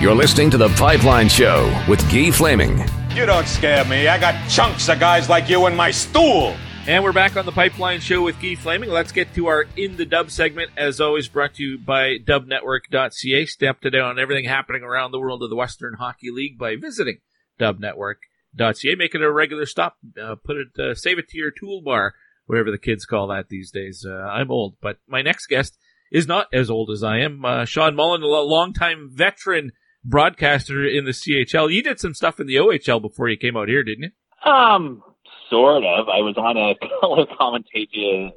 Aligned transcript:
You're 0.00 0.14
listening 0.14 0.48
to 0.50 0.56
The 0.56 0.68
Pipeline 0.68 1.28
Show 1.28 1.66
with 1.88 2.00
Guy 2.08 2.30
Flaming. 2.30 2.84
You 3.16 3.26
don't 3.26 3.48
scare 3.48 3.84
me. 3.84 4.06
I 4.06 4.16
got 4.16 4.48
chunks 4.48 4.88
of 4.88 5.00
guys 5.00 5.28
like 5.28 5.48
you 5.48 5.66
in 5.66 5.74
my 5.74 5.90
stool. 5.90 6.54
And 6.86 7.02
we're 7.02 7.12
back 7.12 7.36
on 7.36 7.44
the 7.44 7.50
Pipeline 7.50 7.98
Show 7.98 8.22
with 8.22 8.40
Guy 8.40 8.54
Flaming. 8.54 8.90
Let's 8.90 9.10
get 9.10 9.34
to 9.34 9.48
our 9.48 9.66
In 9.76 9.96
the 9.96 10.06
Dub 10.06 10.30
segment, 10.30 10.70
as 10.76 11.00
always 11.00 11.26
brought 11.26 11.54
to 11.54 11.64
you 11.64 11.78
by 11.78 12.18
dubnetwork.ca. 12.18 13.46
Stay 13.46 13.66
up 13.66 13.80
to 13.80 13.90
date 13.90 14.00
on 14.00 14.20
everything 14.20 14.44
happening 14.44 14.84
around 14.84 15.10
the 15.10 15.18
world 15.18 15.42
of 15.42 15.50
the 15.50 15.56
Western 15.56 15.94
Hockey 15.94 16.30
League 16.30 16.56
by 16.56 16.76
visiting 16.76 17.18
dubnetwork.ca. 17.58 18.94
Make 18.94 19.16
it 19.16 19.20
a 19.22 19.32
regular 19.32 19.66
stop. 19.66 19.96
Uh, 20.16 20.36
put 20.36 20.58
it, 20.58 20.78
uh, 20.78 20.94
save 20.94 21.18
it 21.18 21.28
to 21.30 21.38
your 21.38 21.50
toolbar, 21.50 22.12
whatever 22.46 22.70
the 22.70 22.78
kids 22.78 23.04
call 23.04 23.26
that 23.26 23.48
these 23.48 23.72
days. 23.72 24.06
Uh, 24.08 24.12
I'm 24.12 24.52
old, 24.52 24.76
but 24.80 24.98
my 25.08 25.22
next 25.22 25.48
guest 25.48 25.76
is 26.12 26.28
not 26.28 26.46
as 26.52 26.70
old 26.70 26.88
as 26.92 27.02
I 27.02 27.18
am. 27.18 27.44
Uh, 27.44 27.64
Shawn 27.64 27.96
Mullin, 27.96 28.22
a 28.22 28.26
longtime 28.26 29.10
veteran 29.12 29.72
broadcaster 30.08 30.84
in 30.86 31.04
the 31.04 31.10
CHL. 31.12 31.72
You 31.72 31.82
did 31.82 32.00
some 32.00 32.14
stuff 32.14 32.40
in 32.40 32.46
the 32.46 32.56
OHL 32.56 33.00
before 33.00 33.28
you 33.28 33.36
came 33.36 33.56
out 33.56 33.68
here, 33.68 33.82
didn't 33.84 34.04
you? 34.44 34.50
Um, 34.50 35.02
sort 35.50 35.84
of. 35.84 36.08
I 36.08 36.20
was 36.20 36.36
on 36.36 36.56
a 36.56 36.74
color 37.00 37.26
commentator, 37.38 38.30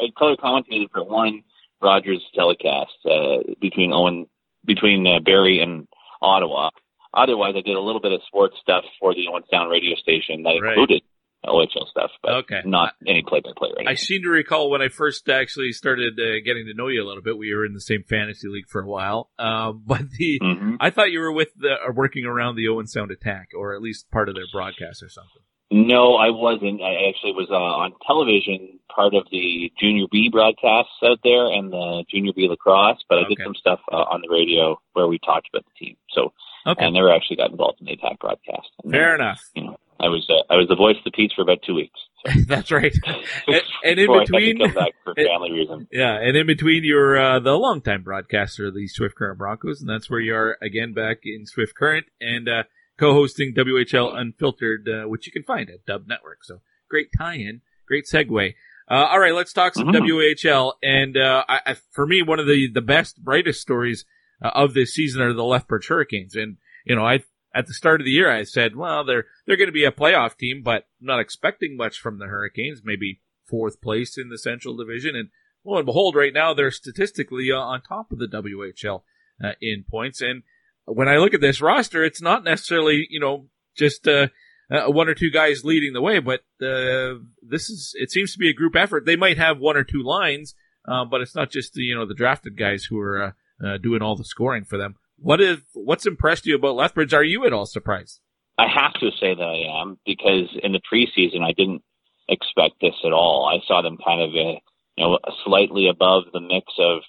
I 0.00 0.06
color 0.16 0.36
commentated 0.36 0.90
for 0.92 1.04
one 1.04 1.42
Rogers 1.82 2.22
telecast 2.34 2.92
uh, 3.04 3.38
between 3.60 3.92
Owen, 3.92 4.26
between 4.64 5.06
uh, 5.06 5.20
Barrie 5.20 5.60
and 5.60 5.86
Ottawa. 6.22 6.70
Otherwise, 7.12 7.54
I 7.56 7.60
did 7.60 7.76
a 7.76 7.80
little 7.80 8.00
bit 8.00 8.12
of 8.12 8.20
sports 8.26 8.56
stuff 8.60 8.84
for 8.98 9.14
the 9.14 9.26
Owen 9.30 9.42
Sound 9.50 9.70
radio 9.70 9.94
station 9.96 10.42
that 10.44 10.58
Right. 10.60 10.70
included 10.78 11.02
OHL 11.46 11.88
stuff, 11.88 12.10
but 12.22 12.32
Okay. 12.44 12.60
not 12.64 12.94
any 13.06 13.22
play-by-play. 13.22 13.84
I 13.86 13.94
seem 13.94 14.22
to 14.22 14.28
recall 14.28 14.70
when 14.70 14.82
I 14.82 14.88
first 14.88 15.28
actually 15.28 15.72
started 15.72 16.18
uh, 16.18 16.40
getting 16.44 16.66
to 16.66 16.74
know 16.74 16.88
you 16.88 17.02
a 17.02 17.06
little 17.06 17.22
bit. 17.22 17.36
We 17.38 17.54
were 17.54 17.64
in 17.64 17.72
the 17.74 17.80
same 17.80 18.02
fantasy 18.08 18.48
league 18.48 18.68
for 18.68 18.82
a 18.82 18.86
while, 18.86 19.30
um, 19.38 19.82
but 19.86 20.02
the 20.18 20.40
Mhm. 20.42 20.76
I 20.80 20.90
thought 20.90 21.10
you 21.12 21.20
were 21.20 21.32
with 21.32 21.54
the 21.56 21.74
or 21.84 21.92
working 21.92 22.24
around 22.24 22.56
the 22.56 22.68
Owen 22.68 22.86
Sound 22.86 23.10
Attack, 23.10 23.48
or 23.56 23.74
at 23.74 23.82
least 23.82 24.10
part 24.10 24.28
of 24.28 24.34
their 24.34 24.46
broadcast 24.52 25.02
or 25.02 25.08
something. 25.08 25.42
No, 25.70 26.14
I 26.16 26.30
wasn't. 26.30 26.82
I 26.82 27.08
actually 27.08 27.32
was 27.32 27.48
uh, 27.50 27.54
on 27.56 27.92
television, 28.06 28.78
part 28.94 29.14
of 29.14 29.24
the 29.32 29.72
Junior 29.80 30.04
B 30.12 30.28
broadcasts 30.30 30.92
out 31.02 31.18
there 31.24 31.46
and 31.46 31.72
the 31.72 32.04
Junior 32.10 32.32
B 32.36 32.46
lacrosse. 32.48 33.02
But 33.08 33.18
I 33.18 33.24
did 33.28 33.38
some 33.42 33.54
stuff 33.54 33.80
uh, 33.90 33.96
on 33.96 34.20
the 34.20 34.28
radio 34.32 34.78
where 34.92 35.08
we 35.08 35.18
talked 35.18 35.48
about 35.52 35.64
the 35.64 35.86
team. 35.86 35.96
So 36.10 36.32
Okay, 36.66 36.84
I 36.84 36.90
never 36.90 37.12
actually 37.12 37.36
got 37.36 37.50
involved 37.50 37.80
in 37.80 37.86
the 37.86 37.92
attack 37.94 38.20
broadcast. 38.20 38.68
And 38.84 38.92
then, 38.92 39.00
fair 39.00 39.14
enough. 39.16 39.42
You 39.54 39.64
know, 39.64 39.76
I 40.04 40.08
was 40.08 40.26
uh, 40.28 40.52
I 40.52 40.56
was 40.56 40.68
the 40.68 40.76
voice 40.76 40.96
of 40.98 41.04
the 41.04 41.10
Peach 41.10 41.32
for 41.34 41.42
about 41.42 41.58
two 41.66 41.74
weeks. 41.74 41.98
That's 42.46 42.70
right. 42.70 42.94
And, 43.46 43.62
and 43.84 43.98
in 43.98 44.10
between, 44.20 44.58
for 45.04 45.14
family 45.16 45.52
reasons. 45.52 45.88
yeah, 45.92 46.14
and 46.18 46.36
in 46.36 46.46
between, 46.46 46.82
you're 46.84 47.18
uh, 47.18 47.38
the 47.40 47.52
longtime 47.52 48.02
broadcaster 48.02 48.66
of 48.68 48.74
the 48.74 48.86
Swift 48.88 49.14
Current 49.16 49.38
Broncos, 49.38 49.80
and 49.80 49.88
that's 49.90 50.08
where 50.08 50.20
you 50.20 50.34
are 50.34 50.56
again 50.62 50.94
back 50.94 51.18
in 51.24 51.44
Swift 51.46 51.74
Current 51.74 52.06
and 52.20 52.48
uh, 52.48 52.62
co-hosting 52.98 53.54
WHL 53.54 54.16
Unfiltered, 54.16 54.88
uh, 54.88 55.08
which 55.08 55.26
you 55.26 55.32
can 55.32 55.42
find 55.42 55.68
at 55.68 55.84
Dub 55.84 56.06
Network. 56.06 56.44
So 56.44 56.60
great 56.88 57.08
tie-in, 57.18 57.60
great 57.86 58.04
segue. 58.10 58.54
Uh, 58.90 58.94
all 58.94 59.18
right, 59.20 59.34
let's 59.34 59.52
talk 59.52 59.74
some 59.74 59.88
Mhm. 59.88 60.08
WHL. 60.08 60.72
And 60.82 61.16
uh, 61.18 61.44
I, 61.48 61.60
I, 61.66 61.76
for 61.92 62.06
me, 62.06 62.22
one 62.22 62.38
of 62.40 62.46
the 62.46 62.68
the 62.72 62.82
best, 62.82 63.22
brightest 63.22 63.60
stories 63.60 64.04
uh, 64.42 64.50
of 64.54 64.72
this 64.74 64.94
season 64.94 65.20
are 65.22 65.32
the 65.34 65.44
Lethbridge 65.44 65.88
Hurricanes. 65.88 66.34
And 66.34 66.56
you 66.86 66.94
know, 66.96 67.04
I 67.04 67.22
at 67.54 67.66
the 67.66 67.74
start 67.74 68.00
of 68.00 68.04
the 68.04 68.10
year, 68.10 68.30
I 68.30 68.42
said, 68.42 68.76
well, 68.76 69.04
they're 69.04 69.26
they're 69.46 69.56
going 69.56 69.68
to 69.68 69.72
be 69.72 69.84
a 69.84 69.92
playoff 69.92 70.36
team, 70.36 70.62
but 70.62 70.88
not 71.00 71.20
expecting 71.20 71.76
much 71.76 71.98
from 71.98 72.18
the 72.18 72.26
Hurricanes. 72.26 72.82
Maybe 72.84 73.20
fourth 73.48 73.80
place 73.80 74.18
in 74.18 74.28
the 74.28 74.38
Central 74.38 74.76
Division, 74.76 75.14
and 75.14 75.28
lo 75.64 75.76
and 75.76 75.86
behold, 75.86 76.16
right 76.16 76.32
now 76.32 76.52
they're 76.52 76.70
statistically 76.70 77.50
uh, 77.52 77.56
on 77.56 77.82
top 77.82 78.10
of 78.10 78.18
the 78.18 78.26
WHL 78.26 79.02
uh, 79.42 79.52
in 79.60 79.84
points. 79.88 80.20
And 80.20 80.42
when 80.84 81.08
I 81.08 81.18
look 81.18 81.34
at 81.34 81.40
this 81.40 81.60
roster, 81.60 82.04
it's 82.04 82.22
not 82.22 82.44
necessarily 82.44 83.06
you 83.08 83.20
know 83.20 83.48
just 83.76 84.08
uh, 84.08 84.28
uh, 84.70 84.90
one 84.90 85.08
or 85.08 85.14
two 85.14 85.30
guys 85.30 85.64
leading 85.64 85.92
the 85.92 86.02
way, 86.02 86.18
but 86.18 86.40
uh, 86.60 87.20
this 87.42 87.70
is 87.70 87.94
it 87.94 88.10
seems 88.10 88.32
to 88.32 88.38
be 88.38 88.48
a 88.48 88.54
group 88.54 88.74
effort. 88.76 89.06
They 89.06 89.16
might 89.16 89.38
have 89.38 89.58
one 89.58 89.76
or 89.76 89.84
two 89.84 90.02
lines, 90.02 90.54
uh, 90.88 91.04
but 91.04 91.20
it's 91.20 91.34
not 91.34 91.50
just 91.50 91.74
the, 91.74 91.82
you 91.82 91.94
know 91.94 92.06
the 92.06 92.14
drafted 92.14 92.58
guys 92.58 92.84
who 92.84 92.98
are 92.98 93.22
uh, 93.22 93.30
uh, 93.64 93.78
doing 93.78 94.02
all 94.02 94.16
the 94.16 94.24
scoring 94.24 94.64
for 94.64 94.78
them. 94.78 94.96
What 95.24 95.40
is 95.40 95.58
what's 95.72 96.04
impressed 96.04 96.44
you 96.44 96.54
about 96.56 96.76
Lethbridge? 96.76 97.14
Are 97.14 97.24
you 97.24 97.46
at 97.46 97.52
all 97.54 97.64
surprised? 97.64 98.20
I 98.58 98.66
have 98.68 98.92
to 99.00 99.10
say 99.18 99.34
that 99.34 99.42
I 99.42 99.80
am 99.80 99.98
because 100.04 100.54
in 100.62 100.72
the 100.72 100.80
preseason 100.92 101.42
I 101.42 101.52
didn't 101.52 101.82
expect 102.28 102.74
this 102.82 102.94
at 103.06 103.12
all. 103.12 103.46
I 103.46 103.66
saw 103.66 103.80
them 103.80 103.96
kind 104.04 104.20
of 104.20 104.30
uh, 104.30 104.58
you 104.96 105.04
know 105.04 105.18
slightly 105.44 105.88
above 105.88 106.24
the 106.34 106.40
mix 106.40 106.66
of 106.78 107.00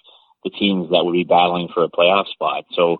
the 0.44 0.50
teams 0.50 0.88
that 0.90 1.04
would 1.04 1.12
be 1.12 1.24
battling 1.24 1.68
for 1.74 1.84
a 1.84 1.90
playoff 1.90 2.26
spot. 2.28 2.64
So 2.72 2.96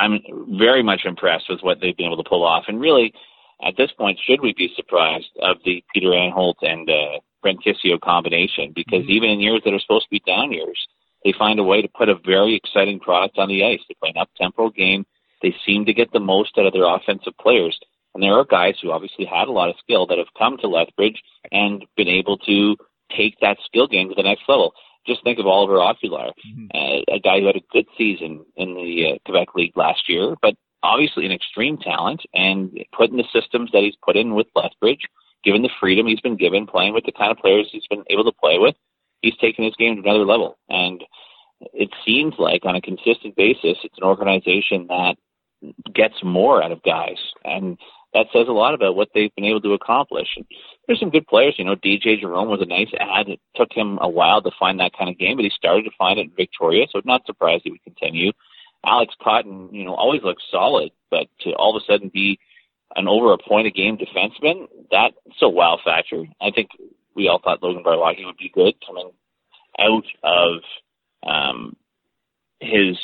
I'm 0.00 0.18
very 0.58 0.82
much 0.82 1.02
impressed 1.04 1.48
with 1.48 1.60
what 1.62 1.78
they've 1.80 1.96
been 1.96 2.06
able 2.06 2.22
to 2.22 2.28
pull 2.28 2.44
off. 2.44 2.64
And 2.66 2.80
really, 2.80 3.14
at 3.64 3.76
this 3.76 3.92
point, 3.96 4.18
should 4.26 4.40
we 4.40 4.52
be 4.52 4.72
surprised 4.74 5.30
of 5.42 5.58
the 5.64 5.84
Peter 5.94 6.08
Anholt 6.08 6.54
and 6.62 6.90
uh, 6.90 7.20
Brent 7.40 7.60
Kisio 7.64 8.00
combination? 8.00 8.72
Because 8.74 9.04
Mhm. 9.04 9.10
even 9.10 9.30
in 9.30 9.40
years 9.40 9.62
that 9.64 9.72
are 9.74 9.78
supposed 9.78 10.06
to 10.06 10.10
be 10.10 10.22
down 10.26 10.50
years, 10.50 10.88
they 11.24 11.32
find 11.32 11.58
a 11.58 11.64
way 11.64 11.82
to 11.82 11.88
put 11.88 12.08
a 12.08 12.14
very 12.14 12.54
exciting 12.54 13.00
product 13.00 13.38
on 13.38 13.48
the 13.48 13.64
ice. 13.64 13.80
They 13.88 13.94
play 14.00 14.10
an 14.14 14.20
up-tempo 14.20 14.70
game. 14.70 15.06
They 15.42 15.54
seem 15.66 15.86
to 15.86 15.94
get 15.94 16.12
the 16.12 16.20
most 16.20 16.56
out 16.58 16.66
of 16.66 16.72
their 16.72 16.86
offensive 16.86 17.36
players. 17.40 17.78
And 18.14 18.22
there 18.22 18.34
are 18.34 18.44
guys 18.44 18.76
who 18.80 18.92
obviously 18.92 19.24
had 19.24 19.48
a 19.48 19.52
lot 19.52 19.70
of 19.70 19.76
skill 19.78 20.06
that 20.06 20.18
have 20.18 20.28
come 20.38 20.56
to 20.58 20.68
Lethbridge 20.68 21.20
and 21.50 21.84
been 21.96 22.08
able 22.08 22.38
to 22.38 22.76
take 23.16 23.38
that 23.40 23.58
skill 23.64 23.86
game 23.88 24.08
to 24.08 24.14
the 24.14 24.22
next 24.22 24.42
level. 24.48 24.74
Just 25.06 25.22
think 25.24 25.38
of 25.38 25.46
Oliver 25.46 25.74
Okuliar, 25.74 26.32
Mhm. 26.46 26.68
uh, 26.74 27.02
a 27.08 27.18
guy 27.18 27.40
who 27.40 27.46
had 27.46 27.56
a 27.56 27.60
good 27.72 27.86
season 27.98 28.44
in 28.56 28.74
the 28.74 29.12
uh, 29.12 29.18
Quebec 29.26 29.54
League 29.54 29.76
last 29.76 30.08
year, 30.08 30.36
but 30.40 30.54
obviously 30.82 31.26
an 31.26 31.32
extreme 31.32 31.76
talent 31.78 32.22
and 32.34 32.84
put 32.92 33.10
in 33.10 33.16
the 33.16 33.28
systems 33.32 33.70
that 33.72 33.82
he's 33.82 33.96
put 33.96 34.16
in 34.16 34.34
with 34.34 34.46
Lethbridge, 34.54 35.06
given 35.42 35.62
the 35.62 35.70
freedom 35.80 36.06
he's 36.06 36.20
been 36.20 36.36
given 36.36 36.66
playing 36.66 36.94
with 36.94 37.04
the 37.04 37.12
kind 37.12 37.30
of 37.30 37.38
players 37.38 37.68
he's 37.70 37.86
been 37.88 38.04
able 38.08 38.24
to 38.24 38.32
play 38.32 38.58
with, 38.58 38.76
he's 39.24 39.36
taken 39.36 39.64
his 39.64 39.74
game 39.76 39.96
to 39.96 40.02
another 40.02 40.26
level. 40.26 40.58
And 40.68 41.02
it 41.72 41.90
seems 42.04 42.34
like 42.38 42.64
on 42.64 42.76
a 42.76 42.80
consistent 42.80 43.36
basis, 43.36 43.78
it's 43.82 43.98
an 43.98 44.04
organization 44.04 44.86
that 44.88 45.16
gets 45.94 46.14
more 46.22 46.62
out 46.62 46.72
of 46.72 46.82
guys. 46.82 47.18
And 47.42 47.78
that 48.12 48.26
says 48.32 48.46
a 48.48 48.52
lot 48.52 48.74
about 48.74 48.96
what 48.96 49.08
they've 49.14 49.34
been 49.34 49.46
able 49.46 49.62
to 49.62 49.72
accomplish. 49.72 50.28
And 50.36 50.44
there's 50.86 51.00
some 51.00 51.10
good 51.10 51.26
players. 51.26 51.54
You 51.56 51.64
know, 51.64 51.74
DJ 51.74 52.20
Jerome 52.20 52.48
was 52.48 52.60
a 52.60 52.66
nice 52.66 52.92
ad. 52.98 53.28
It 53.28 53.40
took 53.56 53.72
him 53.72 53.98
a 54.00 54.08
while 54.08 54.42
to 54.42 54.50
find 54.60 54.78
that 54.80 54.92
kind 54.96 55.08
of 55.08 55.18
game, 55.18 55.36
but 55.36 55.44
he 55.44 55.50
started 55.50 55.84
to 55.84 55.96
find 55.96 56.18
it 56.18 56.26
in 56.26 56.32
Victoria, 56.36 56.86
so 56.90 57.00
not 57.04 57.26
surprised 57.26 57.62
he 57.64 57.70
would 57.70 57.82
continue. 57.82 58.32
Alex 58.84 59.14
Cotton, 59.22 59.70
you 59.72 59.84
know, 59.84 59.94
always 59.94 60.22
looks 60.22 60.42
solid, 60.50 60.90
but 61.10 61.26
to 61.40 61.52
all 61.52 61.74
of 61.74 61.82
a 61.82 61.90
sudden 61.90 62.10
be 62.12 62.38
an 62.94 63.08
over 63.08 63.32
a 63.32 63.38
point 63.38 63.66
a 63.66 63.70
game 63.70 63.96
defenseman, 63.96 64.68
that's 64.90 65.16
a 65.40 65.48
wow 65.48 65.78
factor. 65.82 66.24
I 66.40 66.50
think 66.50 66.68
we 67.14 67.28
all 67.28 67.40
thought 67.42 67.62
Logan 67.62 67.82
Barlage 67.82 68.16
would 68.24 68.36
be 68.36 68.50
good 68.52 68.74
coming 68.86 69.10
out 69.78 70.04
of 70.22 70.60
um, 71.26 71.76
his, 72.60 72.96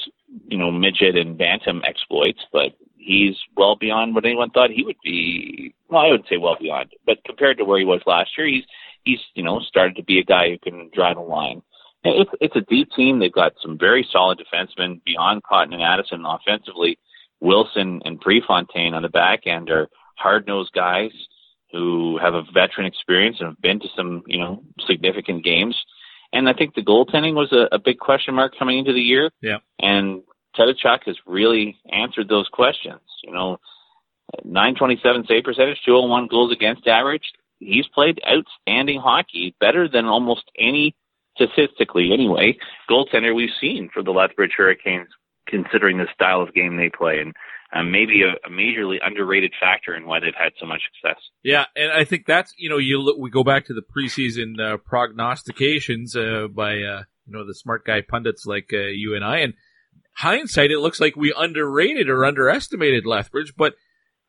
you 0.48 0.58
know, 0.58 0.70
midget 0.70 1.16
and 1.16 1.36
bantam 1.38 1.82
exploits, 1.86 2.40
but 2.52 2.72
he's 2.96 3.36
well 3.56 3.76
beyond 3.76 4.14
what 4.14 4.24
anyone 4.24 4.50
thought 4.50 4.70
he 4.70 4.84
would 4.84 4.96
be. 5.02 5.74
Well, 5.88 6.02
I 6.02 6.10
would 6.10 6.26
say 6.28 6.36
well 6.36 6.56
beyond, 6.60 6.90
but 7.06 7.24
compared 7.24 7.58
to 7.58 7.64
where 7.64 7.78
he 7.78 7.84
was 7.84 8.02
last 8.06 8.30
year, 8.36 8.46
he's 8.46 8.64
he's 9.04 9.20
you 9.34 9.42
know 9.42 9.60
started 9.60 9.96
to 9.96 10.04
be 10.04 10.18
a 10.18 10.24
guy 10.24 10.50
who 10.50 10.58
can 10.58 10.90
drive 10.94 11.16
a 11.16 11.22
line. 11.22 11.62
And 12.04 12.14
It's 12.20 12.30
it's 12.40 12.56
a 12.56 12.70
deep 12.70 12.90
team. 12.92 13.18
They've 13.18 13.32
got 13.32 13.52
some 13.62 13.78
very 13.78 14.06
solid 14.12 14.38
defensemen 14.38 15.02
beyond 15.04 15.42
Cotton 15.42 15.72
and 15.74 15.82
Addison 15.82 16.24
offensively. 16.24 16.98
Wilson 17.40 18.02
and 18.04 18.20
Prefontaine 18.20 18.94
on 18.94 19.02
the 19.02 19.08
back 19.08 19.46
end 19.46 19.70
are 19.70 19.88
hard 20.16 20.46
nosed 20.46 20.72
guys 20.74 21.12
who 21.72 22.18
have 22.18 22.34
a 22.34 22.42
veteran 22.52 22.86
experience 22.86 23.36
and 23.40 23.48
have 23.48 23.60
been 23.60 23.80
to 23.80 23.88
some 23.96 24.22
you 24.26 24.38
know 24.38 24.62
significant 24.86 25.44
games. 25.44 25.76
And 26.32 26.48
I 26.48 26.52
think 26.52 26.74
the 26.74 26.82
goaltending 26.82 27.34
was 27.34 27.52
a, 27.52 27.74
a 27.74 27.78
big 27.78 27.98
question 27.98 28.34
mark 28.34 28.52
coming 28.56 28.78
into 28.78 28.92
the 28.92 29.00
year. 29.00 29.30
Yeah. 29.42 29.58
And 29.80 30.22
Tetachuk 30.56 31.04
has 31.06 31.16
really 31.26 31.76
answered 31.90 32.28
those 32.28 32.48
questions. 32.48 33.00
You 33.24 33.32
know, 33.32 33.58
927 34.44 35.26
save 35.26 35.44
percentage, 35.44 35.78
201 35.84 36.28
goals 36.28 36.52
against 36.52 36.86
average. 36.86 37.32
He's 37.58 37.86
played 37.88 38.20
outstanding 38.26 39.00
hockey, 39.00 39.54
better 39.60 39.88
than 39.88 40.06
almost 40.06 40.44
any, 40.58 40.94
statistically 41.36 42.12
anyway, 42.12 42.56
goaltender 42.88 43.34
we've 43.34 43.50
seen 43.60 43.90
for 43.92 44.02
the 44.02 44.12
Lethbridge 44.12 44.54
Hurricanes, 44.56 45.08
considering 45.46 45.98
the 45.98 46.06
style 46.14 46.40
of 46.40 46.54
game 46.54 46.76
they 46.76 46.90
play. 46.90 47.20
And 47.20 47.34
um, 47.72 47.92
maybe 47.92 48.22
a, 48.22 48.32
a 48.46 48.50
majorly 48.50 48.96
underrated 49.02 49.52
factor 49.60 49.94
in 49.94 50.06
why 50.06 50.20
they've 50.20 50.34
had 50.36 50.52
so 50.58 50.66
much 50.66 50.80
success. 50.92 51.20
Yeah, 51.42 51.66
and 51.76 51.92
I 51.92 52.04
think 52.04 52.26
that's 52.26 52.52
you 52.56 52.68
know 52.68 52.78
you 52.78 53.00
look, 53.00 53.16
we 53.18 53.30
go 53.30 53.44
back 53.44 53.66
to 53.66 53.74
the 53.74 53.82
preseason 53.82 54.60
uh, 54.60 54.76
prognostications 54.78 56.16
uh, 56.16 56.48
by 56.52 56.72
uh, 56.72 57.02
you 57.26 57.32
know 57.32 57.46
the 57.46 57.54
smart 57.54 57.84
guy 57.84 58.00
pundits 58.00 58.44
like 58.46 58.70
uh, 58.72 58.78
you 58.78 59.14
and 59.14 59.24
I. 59.24 59.38
And 59.38 59.54
hindsight, 60.14 60.70
it 60.70 60.80
looks 60.80 61.00
like 61.00 61.16
we 61.16 61.32
underrated 61.36 62.08
or 62.08 62.24
underestimated 62.24 63.06
Lethbridge, 63.06 63.54
but 63.56 63.74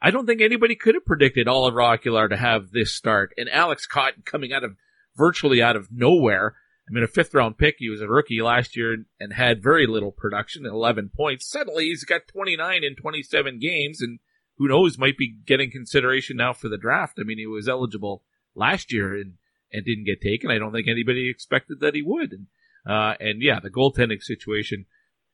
I 0.02 0.12
don't 0.12 0.26
think 0.26 0.42
anybody 0.42 0.76
could 0.76 0.96
have 0.96 1.06
predicted 1.06 1.48
Oliver 1.48 1.80
Okuliar 1.80 2.30
to 2.30 2.38
have 2.38 2.72
this 2.72 2.94
start 2.94 3.34
and 3.38 3.50
Alex 3.50 3.86
Cotton 3.86 4.24
coming 4.26 4.52
out 4.54 4.64
of 4.64 4.76
virtually 5.16 5.62
out 5.62 5.76
of 5.76 5.90
nowhere. 5.92 6.56
I 6.92 6.94
mean, 6.94 7.04
a 7.06 7.08
fifth 7.08 7.34
round 7.34 7.58
pick. 7.58 7.76
He 7.80 7.90
was 7.90 8.02
a 8.02 8.08
rookie 8.08 8.42
last 8.42 8.76
year 8.76 9.06
and 9.18 9.34
had 9.34 9.64
very 9.64 9.88
little 9.88 10.12
production, 10.12 10.66
11 10.66 11.12
points. 11.16 11.50
Suddenly 11.50 11.86
he's 11.86 12.04
got 12.04 12.28
29 12.28 12.84
in 12.84 12.96
27 12.96 13.60
games 13.60 14.02
and 14.02 14.20
who 14.58 14.68
knows, 14.68 14.98
might 14.98 15.18
be 15.18 15.34
getting 15.46 15.72
consideration 15.72 16.36
now 16.36 16.52
for 16.52 16.68
the 16.68 16.78
draft. 16.78 17.18
I 17.18 17.24
mean, 17.24 17.38
he 17.38 17.48
was 17.48 17.70
eligible 17.70 18.24
last 18.56 18.92
year 18.92 19.16
and, 19.16 19.36
and 19.72 19.86
didn't 19.86 20.04
get 20.04 20.22
taken. 20.22 20.52
I 20.52 20.58
don't 20.58 20.74
think 20.74 20.90
anybody 20.90 21.30
expected 21.30 21.80
that 21.80 21.96
he 21.96 22.02
would. 22.02 22.34
And, 22.34 22.48
uh, 22.86 23.16
and 23.22 23.42
yeah, 23.42 23.62
the 23.62 23.70
goaltending 23.70 24.22
situation, 24.22 24.86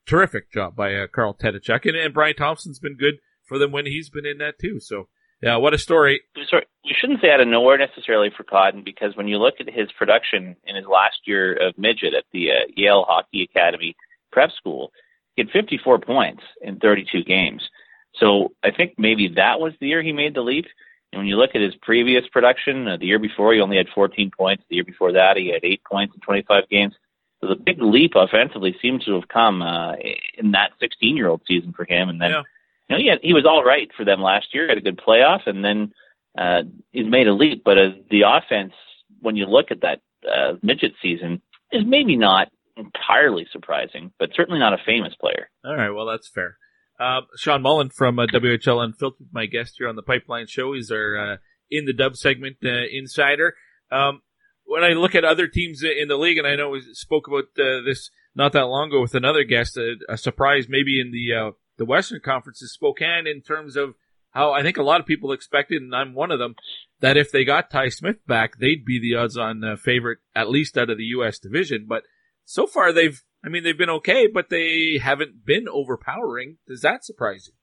terrific 0.06 0.52
job 0.52 0.76
by 0.76 0.94
uh, 0.94 1.08
Carl 1.08 1.34
Tetachuk. 1.34 1.86
And, 1.86 1.98
and 1.98 2.14
Brian 2.14 2.36
Thompson's 2.36 2.80
been 2.80 2.98
good 2.98 3.16
for 3.44 3.58
them 3.58 3.72
when 3.72 3.88
he's 3.88 4.12
been 4.12 4.28
in 4.28 4.38
that 4.38 4.60
too. 4.60 4.80
So, 4.80 5.10
yeah, 5.42 5.58
what 5.58 5.74
a 5.74 5.78
story. 5.78 6.22
Sorry, 6.50 6.66
you 6.84 6.96
shouldn't 6.98 7.22
say 7.22 7.32
out 7.32 7.40
of 7.40 7.48
nowhere 7.48 7.78
necessarily 7.78 8.32
for 8.36 8.44
Cotton 8.44 8.84
because 8.84 9.16
when 9.16 9.28
you 9.28 9.38
look 9.38 9.56
at 9.60 9.70
his 9.70 9.92
production 9.92 10.56
in 10.66 10.76
his 10.76 10.86
last 10.86 11.20
year 11.26 11.54
of 11.54 11.78
midget 11.78 12.14
at 12.16 12.26
the 12.34 12.52
uh, 12.52 12.66
Yale 12.76 13.06
Hockey 13.08 13.44
Academy 13.44 13.96
prep 14.32 14.52
school, 14.52 14.92
he 15.36 15.44
had 15.44 15.52
54 15.52 16.00
points 16.00 16.42
in 16.62 16.80
32 16.80 17.24
games. 17.24 17.70
So 18.16 18.54
I 18.64 18.72
think 18.72 18.96
maybe 18.98 19.28
that 19.36 19.60
was 19.60 19.74
the 19.80 19.88
year 19.88 20.02
he 20.02 20.12
made 20.12 20.34
the 20.34 20.42
leap. 20.42 20.66
And 21.12 21.20
when 21.20 21.28
you 21.28 21.38
look 21.38 21.52
at 21.54 21.62
his 21.62 21.76
previous 21.76 22.28
production, 22.28 22.88
uh, 22.88 22.98
the 22.98 23.06
year 23.06 23.20
before 23.20 23.54
he 23.54 23.62
only 23.62 23.78
had 23.78 23.88
14 23.94 24.32
points. 24.36 24.64
The 24.70 24.76
year 24.76 24.84
before 24.84 25.12
that 25.14 25.38
he 25.38 25.50
had 25.54 25.64
eight 25.64 25.82
points 25.84 26.16
in 26.16 26.22
25 26.22 26.68
games. 26.70 26.96
So 27.42 27.48
the 27.48 27.56
big 27.56 27.80
leap 27.80 28.14
offensively 28.16 28.76
seems 28.82 29.06
to 29.06 29.14
have 29.14 29.28
come 29.28 29.62
uh, 29.62 29.94
in 30.38 30.52
that 30.52 30.72
16-year-old 30.82 31.42
season 31.48 31.74
for 31.74 31.86
him. 31.86 32.10
And 32.10 32.20
then 32.20 32.32
Yeah. 32.32 32.42
You 32.90 32.96
know 32.96 33.02
he 33.02 33.10
had, 33.10 33.20
he 33.22 33.34
was 33.34 33.46
all 33.46 33.64
right 33.64 33.90
for 33.96 34.06
them 34.06 34.22
last 34.22 34.48
year. 34.54 34.68
Had 34.68 34.78
a 34.78 34.82
good 34.82 35.00
playoff, 35.00 35.42
and 35.46 35.64
then 35.64 35.92
uh, 36.38 36.64
he's 36.92 37.10
made 37.10 37.28
a 37.28 37.34
leap. 37.34 37.64
But 37.64 37.78
uh, 37.78 37.90
the 38.10 38.22
offense, 38.28 38.74
when 39.20 39.36
you 39.36 39.46
look 39.46 39.72
at 39.72 39.82
that 39.82 40.02
uh, 40.28 40.54
midget 40.62 40.94
season, 41.02 41.42
is 41.72 41.84
maybe 41.86 42.16
not 42.16 42.48
entirely 42.78 43.48
surprising, 43.52 44.12
but 44.20 44.30
certainly 44.36 44.60
not 44.60 44.74
a 44.74 44.78
famous 44.86 45.14
player. 45.20 45.50
All 45.66 45.76
right, 45.76 45.90
well, 45.90 46.06
that's 46.06 46.30
fair. 46.30 46.58
Uh, 47.00 47.22
Shawn 47.38 47.62
Mullin 47.62 47.90
from 47.90 48.18
uh, 48.18 48.26
WHL 48.26 48.84
Unfiltered, 48.84 49.28
my 49.32 49.46
guest 49.46 49.76
here 49.78 49.88
on 49.88 49.96
the 49.96 50.02
Pipeline 50.02 50.48
Show. 50.48 50.74
He's 50.74 50.90
our 50.92 51.18
uh, 51.18 51.38
in 51.70 51.86
the 51.86 51.94
dub 51.94 52.16
segment 52.16 52.58
uh, 52.64 52.88
insider. 52.92 53.56
Um, 53.92 54.22
when 54.66 54.84
I 54.84 54.90
look 54.90 55.16
at 55.16 55.24
other 55.24 55.48
teams 55.48 55.84
in 55.84 56.08
the 56.08 56.18
league, 56.18 56.38
and 56.38 56.48
I 56.48 56.56
know 56.56 56.70
we 56.70 56.82
spoke 56.94 57.28
about 57.28 57.46
uh, 57.58 57.82
this 57.86 58.10
not 58.36 58.54
that 58.54 58.66
long 58.66 58.90
ago 58.90 59.02
with 59.02 59.16
another 59.16 59.44
guest, 59.44 59.78
a, 59.78 59.96
a 60.10 60.18
surprise 60.18 60.68
maybe 60.70 61.00
in 61.00 61.12
the 61.12 61.34
uh, 61.34 61.52
the 61.78 61.86
Western 61.86 62.22
Conference 62.24 62.62
is 62.62 62.74
Spokane 62.74 63.28
in 63.28 63.42
terms 63.42 63.76
of 63.76 63.96
how 64.32 64.52
I 64.52 64.62
think 64.62 64.78
a 64.78 64.84
lot 64.84 65.00
of 65.00 65.08
people 65.08 65.32
expected, 65.32 65.82
and 65.82 65.96
I'm 65.96 66.14
one 66.14 66.32
of 66.32 66.40
them, 66.40 66.56
that 67.00 67.18
if 67.18 67.32
they 67.32 67.44
got 67.44 67.72
Ty 67.72 67.90
Smith 67.90 68.26
back, 68.28 68.58
they'd 68.60 68.86
be 68.86 69.00
the 69.00 69.16
odds-on 69.16 69.64
uh, 69.64 69.76
favorite 69.78 70.20
at 70.36 70.50
least 70.50 70.78
out 70.78 70.90
of 70.90 70.98
the 70.98 71.06
U.S. 71.06 71.40
division. 71.40 71.86
But 71.88 72.04
so 72.46 72.68
far, 72.68 72.92
they've 72.92 73.22
I 73.44 73.50
mean, 73.50 73.64
they've 73.64 73.78
been 73.78 73.90
okay, 73.90 74.28
but 74.28 74.50
they 74.50 75.00
haven't 75.02 75.46
been 75.46 75.68
overpowering. 75.70 76.58
Does 76.68 76.82
that 76.82 77.06
surprise 77.06 77.48
you? 77.48 77.54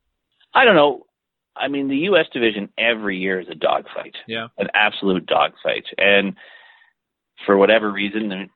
I 0.55 0.65
don't 0.65 0.77
know. 0.77 1.03
I 1.57 1.69
mean, 1.69 1.89
the 1.89 1.97
U.S. 2.09 2.27
division 2.33 2.69
every 2.79 3.19
year 3.19 3.41
is 3.41 3.49
a 3.51 3.55
dogfight. 3.55 4.15
Yeah. 4.27 4.49
An 4.57 4.69
absolute 4.75 5.27
dogfight. 5.27 5.85
And 5.99 6.37
for 7.47 7.57
whatever 7.57 7.91
reason, 7.91 8.29
the 8.29 8.47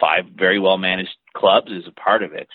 five 0.00 0.24
very 0.36 0.58
well 0.58 0.78
managed 0.78 1.16
clubs 1.34 1.70
is 1.70 1.84
a 1.88 2.00
part 2.00 2.22
of 2.22 2.32
it. 2.32 2.48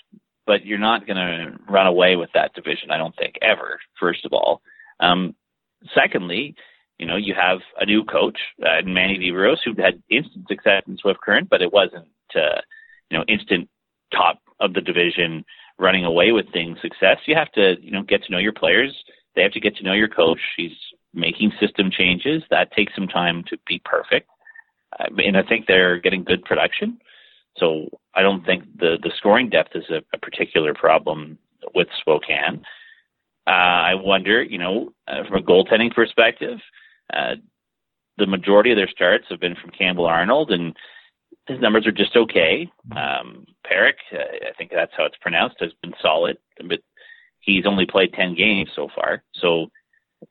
But 0.49 0.65
you're 0.65 0.79
not 0.79 1.05
going 1.05 1.17
to 1.17 1.59
run 1.69 1.85
away 1.85 2.15
with 2.15 2.31
that 2.33 2.55
division, 2.55 2.89
I 2.89 2.97
don't 2.97 3.15
think, 3.15 3.35
ever, 3.39 3.79
first 3.99 4.25
of 4.25 4.33
all. 4.33 4.63
Um, 4.99 5.35
secondly, 5.93 6.55
you 6.97 7.05
know, 7.05 7.17
you 7.17 7.35
have 7.35 7.59
a 7.79 7.85
new 7.85 8.03
coach, 8.03 8.39
uh, 8.65 8.81
Manny 8.83 9.19
Viveros, 9.19 9.59
who 9.63 9.79
had 9.79 10.01
instant 10.09 10.47
success 10.47 10.81
in 10.87 10.97
Swift 10.97 11.21
Current, 11.21 11.51
but 11.51 11.61
it 11.61 11.71
wasn't, 11.71 12.07
uh, 12.35 12.61
you 13.11 13.17
know, 13.19 13.23
instant 13.27 13.69
top 14.11 14.39
of 14.59 14.73
the 14.73 14.81
division 14.81 15.45
running 15.77 16.03
away 16.03 16.31
with 16.31 16.51
things 16.51 16.79
success. 16.81 17.17
You 17.27 17.35
have 17.35 17.51
to, 17.51 17.75
you 17.79 17.91
know, 17.91 18.01
get 18.01 18.23
to 18.23 18.31
know 18.31 18.39
your 18.39 18.53
players. 18.53 18.91
They 19.35 19.43
have 19.43 19.51
to 19.51 19.59
get 19.59 19.75
to 19.75 19.83
know 19.83 19.93
your 19.93 20.09
coach. 20.09 20.41
He's 20.57 20.77
making 21.13 21.51
system 21.61 21.91
changes. 21.91 22.41
That 22.49 22.71
takes 22.71 22.95
some 22.95 23.07
time 23.07 23.43
to 23.49 23.57
be 23.67 23.79
perfect. 23.85 24.27
Uh, 24.99 25.09
and 25.27 25.37
I 25.37 25.43
think 25.43 25.67
they're 25.67 25.99
getting 25.99 26.23
good 26.23 26.43
production. 26.43 26.99
So 27.59 27.87
I 28.13 28.21
don't 28.21 28.45
think 28.45 28.63
the, 28.77 28.97
the 29.01 29.11
scoring 29.17 29.49
depth 29.49 29.75
is 29.75 29.89
a, 29.89 30.01
a 30.13 30.19
particular 30.19 30.73
problem 30.73 31.37
with 31.75 31.87
Spokane. 31.99 32.63
Uh, 33.47 33.49
I 33.49 33.95
wonder, 33.95 34.43
you 34.43 34.57
know, 34.57 34.93
uh, 35.07 35.23
from 35.27 35.37
a 35.37 35.45
goaltending 35.45 35.93
perspective, 35.93 36.59
uh, 37.13 37.35
the 38.17 38.27
majority 38.27 38.71
of 38.71 38.77
their 38.77 38.89
starts 38.89 39.25
have 39.29 39.39
been 39.39 39.55
from 39.55 39.71
Campbell 39.71 40.05
Arnold, 40.05 40.51
and 40.51 40.75
his 41.47 41.59
numbers 41.59 41.87
are 41.87 41.91
just 41.91 42.15
okay. 42.15 42.69
Um, 42.95 43.45
Parik, 43.65 43.95
uh, 44.13 44.17
I 44.17 44.53
think 44.57 44.71
that's 44.71 44.91
how 44.95 45.05
it's 45.05 45.17
pronounced, 45.21 45.57
has 45.59 45.71
been 45.81 45.93
solid, 46.01 46.37
but 46.67 46.79
he's 47.39 47.65
only 47.65 47.85
played 47.85 48.13
10 48.13 48.35
games 48.35 48.69
so 48.75 48.89
far. 48.95 49.23
So 49.33 49.67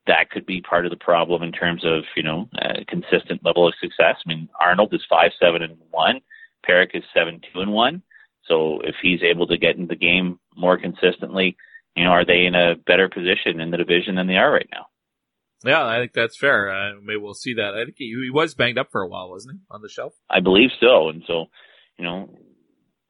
that 0.06 0.30
could 0.30 0.46
be 0.46 0.60
part 0.60 0.84
of 0.84 0.90
the 0.90 0.96
problem 0.96 1.42
in 1.42 1.50
terms 1.50 1.84
of, 1.84 2.04
you 2.14 2.22
know, 2.22 2.48
a 2.58 2.84
consistent 2.84 3.44
level 3.44 3.66
of 3.66 3.74
success. 3.80 4.16
I 4.24 4.28
mean, 4.28 4.48
Arnold 4.60 4.92
is 4.94 5.04
5 5.08 5.32
7 5.40 5.62
and 5.62 5.76
1, 5.90 6.20
Parik 6.66 6.90
is 6.94 7.04
7 7.14 7.40
2 7.52 7.60
and 7.60 7.72
1. 7.72 8.02
So 8.46 8.80
if 8.82 8.94
he's 9.02 9.20
able 9.22 9.46
to 9.48 9.58
get 9.58 9.76
in 9.76 9.86
the 9.86 9.96
game 9.96 10.38
more 10.56 10.78
consistently, 10.78 11.56
you 11.94 12.04
know, 12.04 12.10
are 12.10 12.24
they 12.24 12.46
in 12.46 12.54
a 12.54 12.76
better 12.76 13.08
position 13.08 13.60
in 13.60 13.70
the 13.70 13.76
division 13.76 14.14
than 14.14 14.26
they 14.26 14.36
are 14.36 14.50
right 14.50 14.68
now? 14.72 14.86
Yeah, 15.64 15.84
I 15.84 15.98
think 15.98 16.12
that's 16.12 16.38
fair. 16.38 16.70
Uh, 16.70 16.92
maybe 17.02 17.18
we'll 17.18 17.34
see 17.34 17.54
that. 17.54 17.74
I 17.74 17.84
think 17.84 17.96
he, 17.98 18.14
he 18.24 18.30
was 18.30 18.54
banged 18.54 18.78
up 18.78 18.90
for 18.92 19.02
a 19.02 19.08
while, 19.08 19.30
wasn't 19.30 19.56
he, 19.56 19.60
on 19.70 19.82
the 19.82 19.88
shelf? 19.88 20.14
I 20.30 20.40
believe 20.40 20.70
so. 20.80 21.08
And 21.08 21.24
so, 21.26 21.46
you 21.98 22.04
know, 22.04 22.30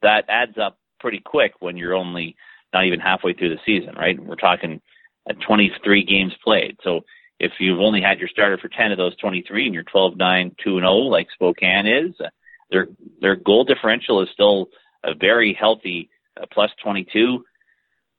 that 0.01 0.25
adds 0.29 0.57
up 0.57 0.79
pretty 0.99 1.21
quick 1.25 1.53
when 1.61 1.77
you're 1.77 1.95
only 1.95 2.37
not 2.73 2.87
even 2.87 3.01
halfway 3.01 3.35
through 3.35 3.51
the 3.51 3.61
season, 3.67 3.95
right? 3.95 4.19
We're 4.19 4.37
talking 4.37 4.81
at 5.29 5.37
23 5.47 6.05
games 6.05 6.33
played. 6.43 6.79
So 6.83 7.01
if 7.39 7.53
you've 7.61 7.81
only 7.81 8.01
had 8.01 8.19
your 8.19 8.29
starter 8.29 8.59
for 8.59 8.69
10 8.69 8.93
of 8.93 8.99
those 8.99 9.17
23 9.17 9.67
and 9.67 9.75
you're 9.75 9.85
12 9.85 10.17
9 10.17 10.57
2 10.65 10.71
and 10.79 10.85
0 10.85 10.93
like 10.93 11.29
Spokane 11.33 11.87
is, 11.87 12.15
uh, 12.21 12.29
their 12.71 12.89
their 13.21 13.37
goal 13.37 13.65
differential 13.65 14.23
is 14.23 14.29
still 14.33 14.69
a 15.05 15.15
very 15.15 15.57
healthy 15.59 16.11
uh, 16.41 16.47
plus 16.53 16.71
22. 16.83 17.45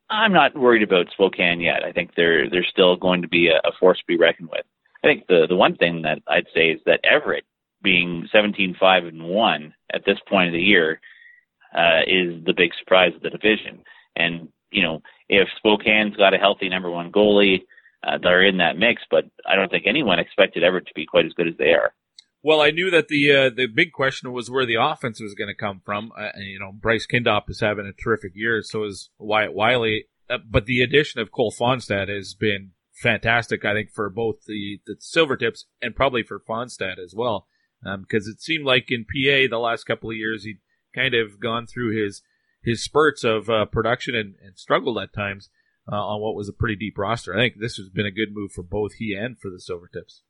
I'm 0.09 0.33
not 0.33 0.57
worried 0.57 0.83
about 0.83 1.11
Spokane 1.11 1.59
yet. 1.59 1.83
I 1.83 1.91
think 1.91 2.11
they're 2.15 2.49
they're 2.49 2.65
still 2.69 2.95
going 2.95 3.21
to 3.21 3.27
be 3.27 3.47
a, 3.47 3.57
a 3.67 3.71
force 3.79 3.99
to 3.99 4.05
be 4.07 4.17
reckoned 4.17 4.49
with. 4.49 4.65
I 5.03 5.07
think 5.07 5.27
the 5.27 5.45
the 5.47 5.55
one 5.55 5.75
thing 5.75 6.01
that 6.03 6.21
I'd 6.27 6.47
say 6.53 6.69
is 6.69 6.81
that 6.85 7.01
Everett 7.03 7.45
being 7.81 8.27
17 8.31 8.75
5 8.79 9.05
and 9.05 9.23
1 9.23 9.73
at 9.93 10.03
this 10.05 10.17
point 10.27 10.47
of 10.47 10.53
the 10.53 10.61
year 10.61 10.99
uh, 11.73 12.01
is 12.05 12.43
the 12.43 12.53
big 12.55 12.71
surprise 12.79 13.13
of 13.15 13.21
the 13.21 13.29
division. 13.29 13.83
And 14.15 14.49
you 14.71 14.83
know, 14.83 15.01
if 15.29 15.47
Spokane's 15.63 16.17
got 16.17 16.33
a 16.33 16.37
healthy 16.37 16.69
number 16.69 16.89
one 16.89 17.11
goalie, 17.11 17.63
uh, 18.03 18.17
they're 18.21 18.45
in 18.45 18.57
that 18.57 18.77
mix. 18.77 19.03
But 19.09 19.25
I 19.45 19.55
don't 19.55 19.69
think 19.69 19.85
anyone 19.87 20.19
expected 20.19 20.63
Everett 20.63 20.87
to 20.87 20.93
be 20.95 21.05
quite 21.05 21.25
as 21.25 21.33
good 21.33 21.47
as 21.47 21.57
they 21.57 21.73
are. 21.73 21.93
Well, 22.41 22.61
I 22.61 22.71
knew 22.71 22.89
that 22.91 23.09
the 23.09 23.31
uh, 23.31 23.49
the 23.49 23.67
big 23.67 23.91
question 23.91 24.31
was 24.31 24.49
where 24.49 24.65
the 24.65 24.77
offense 24.81 25.19
was 25.19 25.35
going 25.35 25.49
to 25.49 25.55
come 25.55 25.81
from. 25.83 26.11
Uh, 26.17 26.29
and, 26.33 26.45
you 26.45 26.59
know, 26.59 26.71
Bryce 26.71 27.05
Kindop 27.05 27.49
is 27.49 27.59
having 27.59 27.85
a 27.85 28.01
terrific 28.01 28.31
year, 28.33 28.61
so 28.63 28.85
is 28.85 29.09
Wyatt 29.17 29.53
Wylie. 29.53 30.05
Uh, 30.29 30.37
but 30.49 30.65
the 30.65 30.81
addition 30.81 31.19
of 31.19 31.31
Cole 31.31 31.53
Fonstad 31.57 32.07
has 32.07 32.33
been 32.33 32.71
fantastic, 32.93 33.65
I 33.65 33.73
think, 33.73 33.91
for 33.91 34.09
both 34.09 34.43
the, 34.45 34.79
the 34.85 34.95
Silvertips 34.95 35.63
and 35.81 35.95
probably 35.95 36.23
for 36.23 36.39
Fonstad 36.39 36.97
as 36.97 37.13
well. 37.15 37.47
Because 37.81 38.27
um, 38.27 38.33
it 38.33 38.41
seemed 38.41 38.65
like 38.65 38.89
in 38.89 39.05
PA 39.05 39.47
the 39.49 39.59
last 39.59 39.85
couple 39.85 40.09
of 40.09 40.15
years 40.15 40.43
he'd 40.43 40.59
kind 40.93 41.13
of 41.13 41.39
gone 41.39 41.65
through 41.65 42.01
his 42.01 42.21
his 42.61 42.83
spurts 42.83 43.23
of 43.23 43.49
uh, 43.49 43.65
production 43.65 44.15
and, 44.15 44.35
and 44.43 44.57
struggled 44.57 44.97
at 44.97 45.13
times 45.13 45.49
uh, 45.89 45.95
on 45.95 46.21
what 46.21 46.35
was 46.35 46.49
a 46.49 46.53
pretty 46.53 46.75
deep 46.75 46.97
roster. 46.97 47.33
I 47.33 47.41
think 47.41 47.55
this 47.59 47.77
has 47.77 47.89
been 47.89 48.05
a 48.05 48.11
good 48.11 48.33
move 48.33 48.51
for 48.51 48.63
both 48.63 48.93
he 48.93 49.13
and 49.13 49.39
for 49.39 49.49
the 49.49 49.61
Silvertips. 49.61 50.21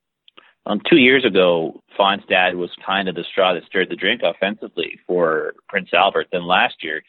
Um, 0.66 0.82
two 0.88 0.98
years 0.98 1.26
ago, 1.26 1.82
Fonstad 1.98 2.56
was 2.56 2.70
kind 2.86 3.10
of 3.10 3.16
the 3.16 3.24
straw 3.32 3.54
that 3.54 3.66
stirred 3.66 3.90
the 3.90 3.96
drink 3.96 4.22
offensively 4.24 5.00
for 5.08 5.54
Prince 5.68 5.90
Albert. 5.94 6.28
Then 6.32 6.44
last 6.44 6.84
year, 6.84 7.02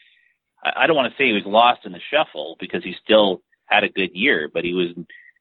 I, 0.63 0.83
I 0.83 0.87
don't 0.87 0.95
want 0.95 1.11
to 1.11 1.17
say 1.17 1.27
he 1.27 1.33
was 1.33 1.43
lost 1.45 1.85
in 1.85 1.91
the 1.91 1.99
shuffle 2.11 2.55
because 2.59 2.83
he 2.83 2.95
still 3.03 3.41
had 3.65 3.83
a 3.83 3.89
good 3.89 4.11
year, 4.13 4.49
but 4.51 4.63
he 4.63 4.73
was 4.73 4.89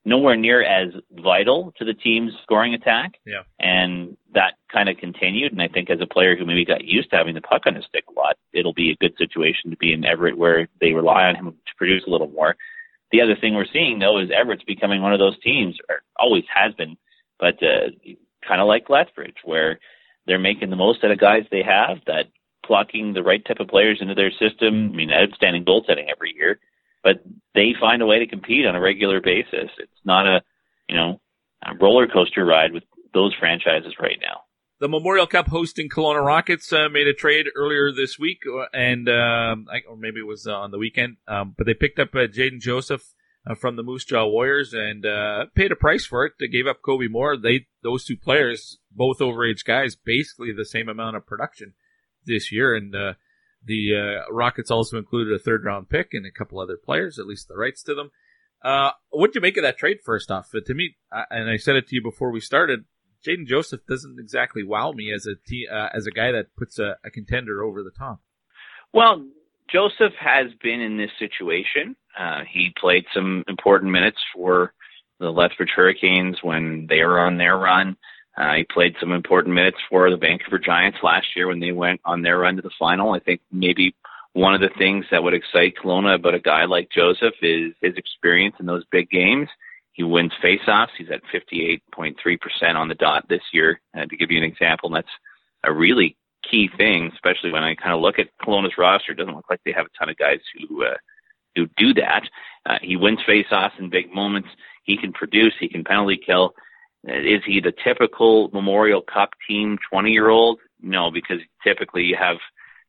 nowhere 0.05 0.37
near 0.37 0.63
as 0.63 0.93
vital 1.13 1.73
to 1.79 1.85
the 1.85 1.95
team's 1.95 2.33
scoring 2.43 2.75
attack. 2.75 3.13
Yeah. 3.27 3.43
And 3.59 4.17
that 4.35 4.55
kind 4.73 4.89
of 4.89 4.97
continued. 4.97 5.53
And 5.53 5.61
I 5.61 5.69
think 5.69 5.91
as 5.91 6.01
a 6.01 6.07
player 6.07 6.37
who 6.37 6.47
maybe 6.47 6.65
got 6.65 6.85
used 6.85 7.11
to 7.11 7.17
having 7.17 7.35
the 7.35 7.43
puck 7.43 7.63
on 7.67 7.75
his 7.75 7.85
stick 7.85 8.05
a 8.09 8.19
lot, 8.19 8.37
it'll 8.53 8.73
be 8.73 8.91
a 8.91 8.97
good 8.97 9.17
situation 9.19 9.71
to 9.71 9.77
be 9.77 9.93
in 9.93 10.05
Everett 10.05 10.39
where 10.39 10.69
they 10.81 10.93
rely 10.93 11.25
on 11.25 11.37
him 11.37 11.51
to 11.51 11.75
produce 11.77 12.05
a 12.07 12.11
little 12.11 12.29
more. 12.29 12.57
The 13.13 13.21
other 13.21 13.37
thing 13.39 13.55
we're 13.55 13.67
seeing 13.73 13.99
though 13.99 14.19
is 14.21 14.31
Everett's 14.31 14.65
becoming 14.65 15.03
one 15.03 15.13
of 15.13 15.19
those 15.19 15.39
teams, 15.41 15.77
or 15.89 16.03
always 16.19 16.45
has 16.55 16.73
been, 16.75 16.97
but 17.41 17.55
uh, 17.63 17.89
kind 18.47 18.61
of 18.61 18.69
like 18.69 18.91
Lethbridge, 18.91 19.39
where 19.45 19.81
they're 20.27 20.39
making 20.39 20.71
the 20.71 20.77
most 20.77 21.03
out 21.03 21.11
of 21.11 21.19
guys 21.19 21.45
they 21.51 21.63
have, 21.63 21.99
that 22.07 22.27
plucking 22.65 23.15
the 23.15 23.23
right 23.23 23.45
type 23.45 23.59
of 23.59 23.69
players 23.69 23.99
into 24.01 24.15
their 24.15 24.31
system. 24.31 24.91
I 24.93 24.97
mean, 24.97 25.11
outstanding 25.11 25.65
goaltending 25.65 26.09
every 26.15 26.35
year, 26.37 26.61
but 27.03 27.25
they 27.55 27.75
find 27.81 28.03
a 28.03 28.07
way 28.07 28.19
to 28.21 28.27
compete 28.27 28.67
on 28.67 28.77
a 28.77 28.81
regular 28.81 29.21
basis. 29.21 29.71
It's 29.79 30.05
not 30.05 30.27
a, 30.27 30.43
you 30.89 30.97
know, 30.97 31.21
a 31.63 31.75
roller 31.81 32.07
coaster 32.07 32.45
ride 32.45 32.73
with 32.73 32.85
those 33.13 33.35
franchises 33.41 33.95
right 33.99 34.19
now. 34.21 34.43
the 34.81 34.89
Memorial 34.89 35.27
Cup 35.27 35.49
hosting 35.49 35.89
Kelowna 35.89 36.25
Rockets 36.25 36.73
uh, 36.73 36.89
made 36.89 37.07
a 37.07 37.13
trade 37.13 37.47
earlier 37.55 37.93
this 37.93 38.19
week, 38.19 38.43
uh, 38.51 38.65
and 38.73 39.09
um, 39.09 39.67
I, 39.71 39.81
or 39.89 39.97
maybe 39.97 40.21
it 40.21 40.27
was 40.27 40.47
uh, 40.47 40.55
on 40.55 40.71
the 40.71 40.79
weekend. 40.79 41.19
Um, 41.29 41.55
but 41.57 41.67
they 41.67 41.75
picked 41.75 41.99
up 41.99 42.15
uh, 42.15 42.27
Jadon 42.27 42.61
Joseph 42.61 43.15
uh, 43.47 43.55
from 43.55 43.77
the 43.77 43.83
Moose 43.83 44.05
Jaw 44.05 44.27
Warriors 44.27 44.73
and 44.73 45.05
uh, 45.07 45.47
paid 45.55 45.73
a 45.73 45.77
price 45.77 46.05
for 46.05 46.25
it. 46.27 46.35
They 46.39 46.49
gave 46.49 46.67
up 46.67 46.83
Kobe 46.85 47.09
Moore. 47.09 47.37
They 47.37 47.67
those 47.83 48.05
two 48.05 48.17
players, 48.17 48.79
both 48.91 49.19
overage 49.19 49.65
guys, 49.65 49.97
basically 49.97 50.53
the 50.53 50.65
same 50.65 50.89
amount 50.89 51.17
of 51.17 51.27
production 51.27 51.75
this 52.27 52.53
year. 52.53 52.75
And 52.75 52.95
the 53.65 54.25
Rockets 54.31 54.71
also 54.71 54.99
included 54.99 55.35
a 55.35 55.39
third 55.39 55.65
round 55.65 55.89
pick 55.89 56.11
and 56.13 56.27
a 56.27 56.31
couple 56.31 56.61
other 56.61 56.77
players, 56.77 57.19
at 57.19 57.27
least 57.27 57.49
the 57.49 57.57
rights 57.57 57.83
to 57.85 57.95
them. 57.95 58.11
what 59.11 59.29
did 59.29 59.37
you 59.37 59.41
make 59.41 59.57
of 59.57 59.63
that 59.63 59.79
trade? 59.79 59.99
First 60.05 60.31
off, 60.31 60.51
to 60.51 60.75
me, 60.75 60.97
and 61.31 61.51
I 61.51 61.57
said 61.57 61.77
it 61.77 61.89
to 61.89 61.97
you 61.97 62.03
before 62.03 62.31
we 62.31 62.41
started 62.41 62.85
Jadon 63.27 63.47
Joseph 63.47 63.81
doesn't 63.87 64.19
exactly 64.19 64.63
wow 64.63 64.93
me 64.93 65.13
as 65.13 65.27
a 65.27 65.33
uh, 65.73 65.89
as 65.95 66.07
a 66.07 66.11
guy 66.11 66.33
that 66.33 66.55
puts 66.57 66.79
a, 66.79 66.97
a, 67.05 67.11
contender 67.11 67.63
over 67.63 67.83
the 67.83 67.91
top. 67.91 68.21
Well, 68.93 69.27
Joseph 69.71 70.15
has 70.19 70.53
been 70.63 70.81
in 70.81 70.97
this 70.97 71.11
situation. 71.19 71.97
Uh, 72.19 72.41
he 72.51 72.73
played 72.79 73.05
some 73.15 73.45
important 73.49 73.91
minutes 73.91 74.19
for 74.35 74.73
the 75.19 75.31
Lethbridge 75.31 75.71
Hurricanes 75.75 76.39
when 76.43 76.87
they 76.89 77.03
were 77.05 77.21
on 77.21 77.39
their 77.39 77.57
run. 77.57 77.97
Uh, 78.37 78.55
he 78.55 78.65
played 78.65 78.95
some 78.99 79.13
important 79.13 79.55
minutes 79.55 79.77
for 79.89 80.11
the 80.11 80.17
Vancouver 80.17 80.59
Giants 80.59 80.99
last 81.03 81.27
year 81.37 81.49
when 81.49 81.61
they 81.61 81.73
went 81.73 82.01
on 82.05 82.23
their 82.23 82.39
run 82.39 82.57
to 82.57 82.63
the 82.63 82.71
final. 82.79 83.13
I 83.13 83.19
think 83.19 83.41
maybe 83.53 83.95
one 84.33 84.55
of 84.55 84.61
the 84.61 84.71
things 84.79 85.05
that 85.11 85.23
would 85.23 85.35
excite 85.35 85.75
Kelowna 85.77 86.15
about 86.15 86.35
a 86.35 86.41
guy 86.41 86.65
like 86.65 86.89
Joseph 86.91 87.35
is 87.43 87.73
his 87.81 87.97
experience 87.97 88.57
in 88.61 88.67
those 88.67 88.85
big 88.91 89.11
games. 89.11 89.49
He 89.93 90.05
wins 90.05 90.33
faceoffs. 90.43 90.91
He's 90.97 91.11
at 91.11 91.23
58.3% 91.35 92.75
on 92.77 92.89
the 92.89 92.95
dot 92.95 93.29
this 93.29 93.43
year. 93.53 93.81
Uh, 93.95 94.07
to 94.07 94.17
give 94.17 94.31
you 94.31 94.39
an 94.39 94.45
example, 94.45 94.89
that's 94.89 95.09
a 95.65 95.73
really 95.73 96.17
key 96.49 96.71
thing, 96.77 97.11
especially 97.13 97.53
when 97.53 97.65
I 97.65 97.75
kind 97.75 97.93
of 97.93 98.01
look 98.01 98.19
at 98.19 98.29
Kelowna's 98.43 98.79
roster. 98.79 99.13
It 99.13 99.17
doesn't 99.17 99.35
look 99.35 99.51
like 99.51 99.61
they 99.65 99.73
have 99.73 99.87
a 99.87 99.99
ton 99.99 100.09
of 100.09 100.17
guys 100.17 100.41
who 100.57 100.85
uh, 100.85 100.95
who 101.57 101.69
do 101.77 101.95
that. 101.95 102.23
Uh, 102.67 102.79
he 102.83 102.97
wins 102.97 103.21
faceoffs 103.29 103.79
in 103.79 103.91
big 103.91 104.13
moments. 104.13 104.49
He 104.85 104.97
can 104.97 105.13
produce. 105.13 105.55
He 105.59 105.69
can 105.69 105.85
penalty 105.85 106.21
kill. 106.25 106.55
Uh, 107.09 107.15
is 107.15 107.43
he 107.47 107.61
the 107.61 107.73
typical 107.85 108.51
Memorial 108.53 109.03
Cup 109.03 109.31
team 109.49 109.79
20 109.91 110.11
year 110.11 110.29
old? 110.29 110.59
No, 110.83 111.11
because 111.11 111.41
typically 111.63 112.05
you 112.05 112.17
have 112.17 112.37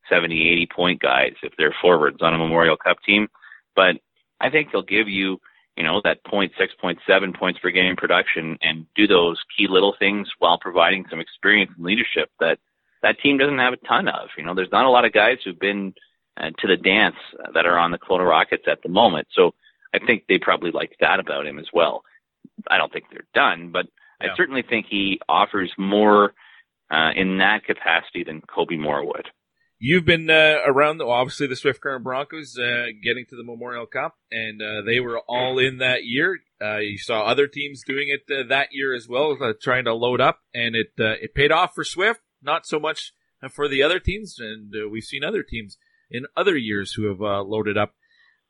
70, 0.09 0.49
80 0.49 0.67
point 0.67 1.01
guys 1.01 1.33
if 1.43 1.53
they're 1.57 1.75
forwards 1.81 2.21
on 2.21 2.33
a 2.33 2.37
Memorial 2.37 2.77
Cup 2.77 2.97
team. 3.05 3.27
But 3.75 3.97
I 4.39 4.49
think 4.49 4.71
they'll 4.71 4.81
give 4.81 5.07
you 5.07 5.39
you 5.77 5.83
know, 5.83 6.01
that 6.03 6.23
0.6, 6.25 6.51
0.7 6.83 7.35
points 7.35 7.59
per 7.59 7.71
game 7.71 7.95
production 7.95 8.57
and 8.61 8.85
do 8.95 9.07
those 9.07 9.37
key 9.57 9.67
little 9.67 9.95
things 9.97 10.27
while 10.39 10.59
providing 10.59 11.05
some 11.09 11.19
experience 11.19 11.71
and 11.75 11.85
leadership 11.85 12.29
that 12.39 12.59
that 13.01 13.19
team 13.19 13.37
doesn't 13.37 13.57
have 13.57 13.73
a 13.73 13.77
ton 13.77 14.07
of. 14.07 14.29
You 14.37 14.43
know, 14.43 14.53
there's 14.53 14.71
not 14.71 14.85
a 14.85 14.89
lot 14.89 15.05
of 15.05 15.13
guys 15.13 15.37
who've 15.43 15.57
been 15.57 15.93
to 16.41 16.67
the 16.67 16.77
dance 16.77 17.15
that 17.53 17.65
are 17.65 17.77
on 17.77 17.91
the 17.91 17.97
Kelowna 17.97 18.27
Rockets 18.27 18.63
at 18.69 18.81
the 18.81 18.89
moment. 18.89 19.27
So 19.31 19.51
I 19.93 19.99
think 19.99 20.23
they 20.27 20.39
probably 20.39 20.71
like 20.71 20.95
that 20.99 21.19
about 21.19 21.45
him 21.45 21.59
as 21.59 21.67
well. 21.73 22.03
I 22.69 22.77
don't 22.77 22.91
think 22.91 23.05
they're 23.11 23.27
done, 23.33 23.71
but 23.71 23.85
yeah. 24.21 24.31
I 24.31 24.35
certainly 24.35 24.63
think 24.67 24.87
he 24.89 25.19
offers 25.27 25.71
more 25.77 26.33
uh, 26.89 27.11
in 27.15 27.37
that 27.37 27.63
capacity 27.65 28.23
than 28.23 28.41
Kobe 28.41 28.75
Moore 28.75 29.05
would. 29.05 29.27
You've 29.83 30.05
been 30.05 30.29
uh, 30.29 30.59
around, 30.63 30.99
the, 30.99 31.05
obviously, 31.05 31.47
the 31.47 31.55
Swift 31.55 31.81
Current 31.81 32.03
Broncos 32.03 32.55
uh, 32.55 32.85
getting 33.03 33.25
to 33.29 33.35
the 33.35 33.43
Memorial 33.43 33.87
Cup, 33.87 34.15
and 34.31 34.61
uh, 34.61 34.83
they 34.85 34.99
were 34.99 35.19
all 35.27 35.57
in 35.57 35.79
that 35.79 36.03
year. 36.03 36.37
Uh, 36.61 36.77
you 36.77 36.99
saw 36.99 37.23
other 37.23 37.47
teams 37.47 37.81
doing 37.83 38.07
it 38.09 38.31
uh, 38.31 38.47
that 38.49 38.67
year 38.71 38.93
as 38.93 39.07
well, 39.09 39.35
uh, 39.41 39.53
trying 39.59 39.85
to 39.85 39.93
load 39.95 40.21
up, 40.21 40.39
and 40.53 40.75
it 40.75 40.91
it 40.97 41.33
paid 41.33 41.51
off 41.51 41.73
for 41.73 41.83
Swift. 41.83 42.19
Not 42.43 42.67
so 42.67 42.79
much 42.79 43.11
for 43.49 43.67
the 43.67 43.81
other 43.81 43.99
teams, 43.99 44.35
and 44.37 44.71
we've 44.91 45.03
seen 45.03 45.23
other 45.23 45.41
teams 45.41 45.77
in 46.11 46.25
other 46.35 46.55
years 46.55 46.93
who 46.93 47.07
have 47.07 47.19
loaded 47.19 47.77
up. 47.77 47.93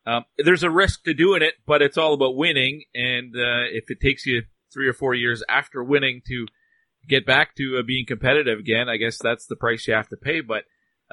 Um, 0.06 0.26
there's 0.38 0.64
a 0.64 0.70
risk 0.70 1.04
to 1.04 1.14
doing 1.14 1.44
it, 1.44 1.54
but 1.66 1.82
it's 1.82 1.98
all 1.98 2.14
about 2.14 2.36
winning. 2.36 2.84
And 2.94 3.34
if 3.36 3.90
it 3.90 4.02
takes 4.02 4.26
you 4.26 4.44
three 4.74 4.88
or 4.88 4.94
four 4.94 5.14
years 5.14 5.44
after 5.48 5.84
winning 5.84 6.22
to 6.28 6.48
get 7.08 7.26
back 7.26 7.56
to 7.56 7.84
being 7.84 8.06
competitive 8.06 8.60
again, 8.60 8.90
I 8.90 8.98
guess 8.98 9.18
that's 9.18 9.46
the 9.46 9.56
price 9.56 9.88
you 9.88 9.94
have 9.94 10.10
to 10.10 10.18
pay. 10.18 10.42
But 10.42 10.64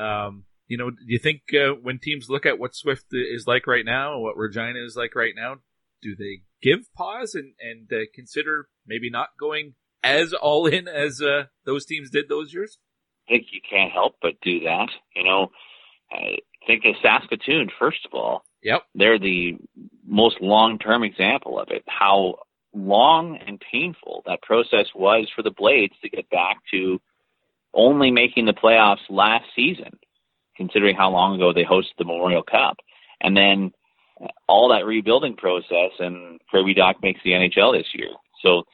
um, 0.03 0.45
you 0.69 0.77
know, 0.77 0.91
do 0.91 0.97
you 1.07 1.19
think 1.19 1.43
uh, 1.55 1.75
when 1.83 1.99
teams 1.99 2.29
look 2.29 2.47
at 2.47 2.59
what 2.59 2.75
Swift 2.75 3.07
is 3.13 3.47
like 3.47 3.67
right 3.67 3.85
now, 3.85 4.15
and 4.15 4.23
what 4.23 4.37
Regina 4.37 4.85
is 4.85 4.97
like 4.97 5.15
right 5.15 5.35
now, 5.35 5.57
do 6.03 6.15
they 6.15 6.43
give 6.63 6.93
pause 6.95 7.35
and 7.35 7.55
and 7.61 7.91
uh, 7.93 8.05
consider 8.15 8.69
maybe 8.87 9.11
not 9.11 9.31
going 9.41 9.75
as 10.03 10.33
all 10.33 10.67
in 10.67 10.87
as 10.87 11.21
uh, 11.21 11.45
those 11.65 11.85
teams 11.87 12.11
did 12.11 12.29
those 12.29 12.53
years? 12.53 12.79
I 13.27 13.33
think 13.33 13.47
you 13.51 13.61
can't 13.69 13.93
help 13.93 14.17
but 14.23 14.35
do 14.43 14.61
that. 14.61 14.89
You 15.17 15.25
know, 15.25 15.49
I 16.11 16.39
think 16.67 16.85
of 16.85 16.95
Saskatoon 17.03 17.71
first 17.79 18.07
of 18.07 18.15
all. 18.15 18.45
Yep, 18.63 18.83
they're 18.95 19.19
the 19.19 19.57
most 20.07 20.41
long-term 20.41 21.05
example 21.05 21.61
of 21.61 21.69
it. 21.71 21.85
How 21.87 22.37
long 22.75 23.39
and 23.47 23.61
painful 23.73 24.23
that 24.27 24.43
process 24.43 24.87
was 24.95 25.29
for 25.35 25.43
the 25.43 25.51
Blades 25.51 25.95
to 26.03 26.09
get 26.09 26.29
back 26.31 26.59
to 26.73 27.01
only 27.75 28.11
making 28.11 28.47
the 28.47 28.53
playoffs 28.53 29.09
last 29.09 29.45
season, 29.55 29.99
considering 30.57 30.97
how 30.97 31.11
long 31.11 31.37
ago 31.37 31.53
they 31.53 31.65
hosted 31.65 31.97
the 31.99 32.05
Memorial 32.05 32.43
Cup. 32.43 32.79
And 33.21 33.37
then 33.37 33.73
all 34.49 34.71
that 34.71 34.87
rebuilding 34.87 35.37
process, 35.37 35.93
and 35.99 36.41
Kirby 36.51 36.75
Dach 36.75 36.95
makes 37.03 37.21
the 37.25 37.31
NHL 37.31 37.77
this 37.77 37.89
year. 37.95 38.11
So 38.43 38.65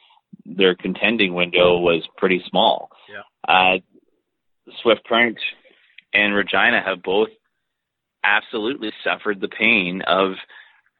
their 0.45 0.75
contending 0.75 1.33
window 1.33 1.77
was 1.77 2.07
pretty 2.17 2.43
small. 2.49 2.89
Yeah. 3.09 3.21
Uh, 3.47 3.77
Swift 4.81 5.01
Current 5.07 5.37
and 6.15 6.33
Regina 6.33 6.81
have 6.81 7.03
both 7.03 7.29
absolutely 8.23 8.91
suffered 9.03 9.41
the 9.41 9.47
pain 9.47 10.01
of 10.07 10.33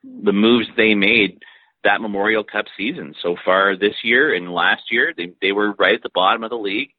the 0.04 0.34
moves 0.34 0.68
they 0.78 0.94
made 0.94 1.40
that 1.84 2.02
Memorial 2.02 2.44
Cup 2.44 2.66
season 2.78 3.16
so 3.22 3.36
far 3.46 3.76
this 3.76 3.96
year 4.04 4.34
and 4.34 4.54
last 4.54 4.92
year. 4.92 5.14
They 5.16 5.32
they 5.42 5.52
were 5.52 5.74
right 5.74 5.96
at 5.96 6.04
the 6.04 6.10
bottom 6.14 6.44
of 6.44 6.50
the 6.50 6.58
league 6.58 6.90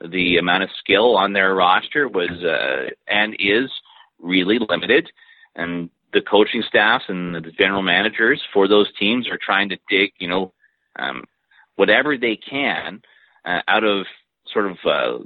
the 0.00 0.36
amount 0.38 0.62
of 0.62 0.70
skill 0.78 1.16
on 1.16 1.32
their 1.32 1.54
roster 1.54 2.08
was 2.08 2.30
uh, 2.42 2.90
and 3.06 3.36
is 3.38 3.70
really 4.18 4.58
limited, 4.58 5.10
and 5.54 5.90
the 6.12 6.20
coaching 6.20 6.62
staffs 6.66 7.04
and 7.08 7.34
the 7.34 7.52
general 7.58 7.82
managers 7.82 8.42
for 8.52 8.68
those 8.68 8.92
teams 8.98 9.28
are 9.28 9.38
trying 9.38 9.68
to 9.68 9.78
dig, 9.88 10.12
you 10.18 10.28
know, 10.28 10.52
um, 10.96 11.24
whatever 11.76 12.16
they 12.16 12.36
can 12.36 13.02
uh, 13.44 13.60
out 13.66 13.84
of 13.84 14.06
sort 14.52 14.70
of 14.70 14.76
uh, 14.84 15.18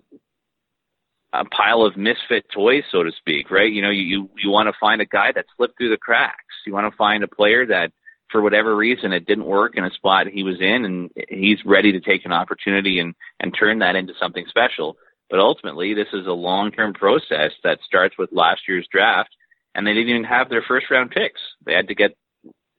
a 1.32 1.44
pile 1.44 1.82
of 1.82 1.96
misfit 1.96 2.46
toys, 2.52 2.84
so 2.90 3.02
to 3.02 3.12
speak, 3.12 3.50
right? 3.50 3.70
You 3.70 3.82
know, 3.82 3.90
you 3.90 4.02
you 4.02 4.30
you 4.42 4.50
want 4.50 4.68
to 4.68 4.78
find 4.80 5.00
a 5.00 5.06
guy 5.06 5.32
that 5.32 5.46
slipped 5.56 5.76
through 5.76 5.90
the 5.90 5.98
cracks. 5.98 6.54
You 6.66 6.72
want 6.72 6.90
to 6.90 6.96
find 6.96 7.22
a 7.22 7.28
player 7.28 7.66
that 7.66 7.92
for 8.30 8.42
whatever 8.42 8.76
reason 8.76 9.12
it 9.12 9.26
didn't 9.26 9.44
work 9.44 9.76
in 9.76 9.84
a 9.84 9.90
spot 9.90 10.26
he 10.26 10.42
was 10.42 10.60
in 10.60 10.84
and 10.84 11.10
he's 11.28 11.64
ready 11.64 11.92
to 11.92 12.00
take 12.00 12.24
an 12.24 12.32
opportunity 12.32 12.98
and 12.98 13.14
and 13.40 13.56
turn 13.58 13.78
that 13.78 13.96
into 13.96 14.12
something 14.20 14.44
special 14.48 14.96
but 15.30 15.40
ultimately 15.40 15.94
this 15.94 16.08
is 16.12 16.26
a 16.26 16.32
long 16.32 16.70
term 16.70 16.92
process 16.92 17.52
that 17.64 17.78
starts 17.86 18.16
with 18.18 18.30
last 18.32 18.62
year's 18.68 18.86
draft 18.90 19.30
and 19.74 19.86
they 19.86 19.94
didn't 19.94 20.10
even 20.10 20.24
have 20.24 20.48
their 20.48 20.64
first 20.66 20.90
round 20.90 21.10
picks 21.10 21.40
they 21.64 21.72
had 21.72 21.88
to 21.88 21.94
get 21.94 22.16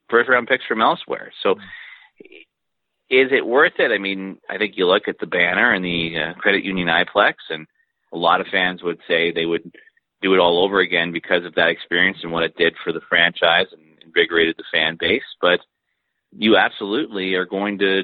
first 0.08 0.28
round 0.28 0.46
picks 0.46 0.64
from 0.66 0.80
elsewhere 0.80 1.32
so 1.42 1.56
is 3.08 3.28
it 3.32 3.44
worth 3.44 3.78
it 3.78 3.90
i 3.90 3.98
mean 3.98 4.38
i 4.48 4.56
think 4.56 4.76
you 4.76 4.86
look 4.86 5.08
at 5.08 5.18
the 5.18 5.26
banner 5.26 5.72
and 5.72 5.84
the 5.84 6.14
uh, 6.18 6.34
credit 6.34 6.64
union 6.64 6.88
iplex 6.88 7.34
and 7.48 7.66
a 8.12 8.16
lot 8.16 8.40
of 8.40 8.46
fans 8.50 8.82
would 8.82 8.98
say 9.06 9.30
they 9.30 9.46
would 9.46 9.72
do 10.22 10.34
it 10.34 10.40
all 10.40 10.64
over 10.64 10.80
again 10.80 11.12
because 11.12 11.44
of 11.44 11.54
that 11.54 11.68
experience 11.68 12.18
and 12.22 12.32
what 12.32 12.42
it 12.42 12.56
did 12.56 12.74
for 12.82 12.92
the 12.92 13.00
franchise 13.08 13.66
and 13.72 13.82
invigorated 14.04 14.56
the 14.58 14.64
fan 14.72 14.96
base, 14.98 15.22
but 15.40 15.60
you 16.32 16.56
absolutely 16.56 17.34
are 17.34 17.46
going 17.46 17.78
to 17.78 18.02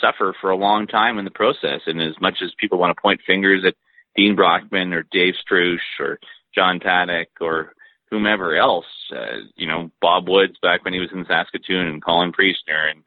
suffer 0.00 0.34
for 0.40 0.50
a 0.50 0.56
long 0.56 0.86
time 0.86 1.18
in 1.18 1.24
the 1.24 1.30
process. 1.30 1.80
And 1.86 2.00
as 2.00 2.20
much 2.20 2.38
as 2.42 2.52
people 2.58 2.78
want 2.78 2.94
to 2.96 3.00
point 3.00 3.20
fingers 3.26 3.64
at 3.66 3.74
Dean 4.16 4.36
Brockman 4.36 4.92
or 4.92 5.04
Dave 5.10 5.34
Struch 5.40 5.80
or 6.00 6.18
John 6.54 6.80
Paddock 6.80 7.28
or 7.40 7.72
whomever 8.10 8.56
else, 8.56 8.86
uh, 9.14 9.38
you 9.54 9.66
know, 9.66 9.90
Bob 10.00 10.28
Woods 10.28 10.56
back 10.62 10.84
when 10.84 10.94
he 10.94 11.00
was 11.00 11.10
in 11.12 11.26
Saskatoon 11.26 11.86
and 11.86 12.04
Colin 12.04 12.32
Priestner 12.32 12.90
and, 12.90 13.02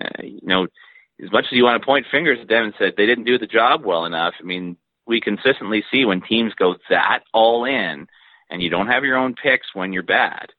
uh, 0.00 0.22
you 0.22 0.46
know, 0.46 0.66
as 1.22 1.30
much 1.30 1.44
as 1.46 1.52
you 1.52 1.64
want 1.64 1.80
to 1.80 1.86
point 1.86 2.06
fingers 2.10 2.38
at 2.40 2.48
them 2.48 2.64
and 2.64 2.74
say 2.78 2.92
they 2.96 3.06
didn't 3.06 3.24
do 3.24 3.38
the 3.38 3.46
job 3.46 3.84
well 3.84 4.04
enough, 4.04 4.34
I 4.40 4.44
mean, 4.44 4.76
we 5.06 5.20
consistently 5.20 5.84
see 5.90 6.04
when 6.04 6.20
teams 6.20 6.54
go 6.54 6.76
that 6.88 7.20
all 7.32 7.64
in 7.64 8.06
and 8.50 8.62
you 8.62 8.70
don't 8.70 8.88
have 8.88 9.04
your 9.04 9.16
own 9.16 9.34
picks 9.34 9.74
when 9.74 9.92
you're 9.92 10.02
bad, 10.02 10.50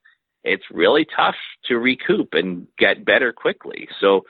it's 0.44 0.64
really 0.70 1.04
tough 1.04 1.34
to 1.64 1.78
recoup 1.78 2.34
and 2.34 2.66
get 2.78 3.04
better 3.04 3.32
quickly. 3.32 3.88
So 4.00 4.24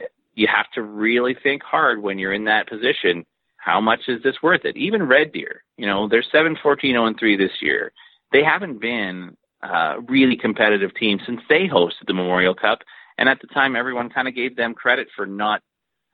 eh, 0.00 0.06
you 0.34 0.48
have 0.48 0.70
to 0.72 0.82
really 0.82 1.36
think 1.40 1.62
hard 1.62 2.02
when 2.02 2.18
you're 2.18 2.32
in 2.32 2.44
that 2.44 2.68
position. 2.68 3.24
How 3.56 3.80
much 3.80 4.00
is 4.08 4.22
this 4.22 4.42
worth 4.42 4.64
it? 4.64 4.76
Even 4.76 5.04
Red 5.04 5.32
Deer, 5.32 5.62
you 5.76 5.86
know, 5.86 6.08
they're 6.08 6.24
7 6.30 6.56
14 6.62 6.92
0 6.92 7.14
3 7.18 7.36
this 7.36 7.62
year. 7.62 7.92
They 8.32 8.42
haven't 8.42 8.80
been 8.80 9.36
a 9.62 10.00
really 10.08 10.36
competitive 10.36 10.94
team 10.94 11.18
since 11.24 11.40
they 11.48 11.66
hosted 11.66 12.06
the 12.06 12.14
Memorial 12.14 12.54
Cup. 12.54 12.80
And 13.16 13.28
at 13.28 13.40
the 13.40 13.46
time, 13.46 13.76
everyone 13.76 14.10
kind 14.10 14.26
of 14.28 14.34
gave 14.34 14.56
them 14.56 14.74
credit 14.74 15.08
for 15.14 15.24
not 15.24 15.62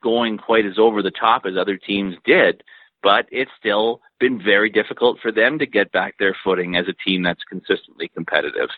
going 0.03 0.37
quite 0.37 0.65
as 0.65 0.77
over 0.77 1.01
the 1.01 1.11
top 1.11 1.45
as 1.45 1.57
other 1.57 1.77
teams 1.77 2.15
did. 2.23 2.63
But 3.03 3.25
it's 3.31 3.51
still 3.59 4.01
been 4.19 4.41
very 4.41 4.69
difficult 4.69 5.19
for 5.19 5.31
them 5.31 5.59
to 5.59 5.65
get 5.65 5.91
back 5.91 6.15
their 6.17 6.35
footing 6.43 6.75
as 6.75 6.85
a 6.87 7.09
team 7.09 7.23
that's 7.23 7.43
consistently 7.43 8.09
competitive. 8.13 8.69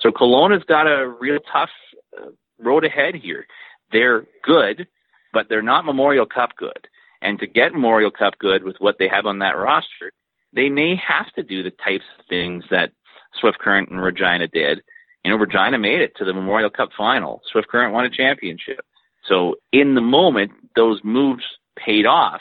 So 0.00 0.10
Kelowna's 0.10 0.64
got 0.64 0.86
a 0.86 1.08
real 1.08 1.38
tough 1.52 1.70
uh, 2.18 2.30
road 2.58 2.84
ahead 2.84 3.14
here. 3.14 3.46
They're 3.92 4.24
good, 4.42 4.86
but 5.32 5.48
they're 5.48 5.62
not 5.62 5.84
Memorial 5.84 6.26
Cup 6.26 6.50
good. 6.56 6.88
And 7.22 7.38
to 7.38 7.46
get 7.46 7.72
Memorial 7.72 8.10
Cup 8.10 8.38
good 8.38 8.64
with 8.64 8.76
what 8.78 8.96
they 8.98 9.08
have 9.08 9.26
on 9.26 9.40
that 9.40 9.56
roster, 9.56 10.12
they 10.52 10.68
may 10.68 10.96
have 10.96 11.32
to 11.34 11.42
do 11.42 11.62
the 11.62 11.70
types 11.70 12.04
of 12.18 12.26
things 12.26 12.64
that 12.70 12.92
Swift 13.38 13.58
Current 13.58 13.90
and 13.90 14.02
Regina 14.02 14.48
did. 14.48 14.82
You 15.24 15.30
know, 15.30 15.36
Regina 15.36 15.78
made 15.78 16.00
it 16.00 16.16
to 16.16 16.24
the 16.24 16.32
Memorial 16.32 16.70
Cup 16.70 16.90
final. 16.96 17.42
Swift 17.50 17.68
Current 17.68 17.92
won 17.92 18.06
a 18.06 18.10
championship. 18.10 18.84
So 19.26 19.56
in 19.72 19.94
the 19.94 20.00
moment, 20.00 20.52
those 20.74 21.00
moves 21.04 21.44
paid 21.76 22.06
off. 22.06 22.40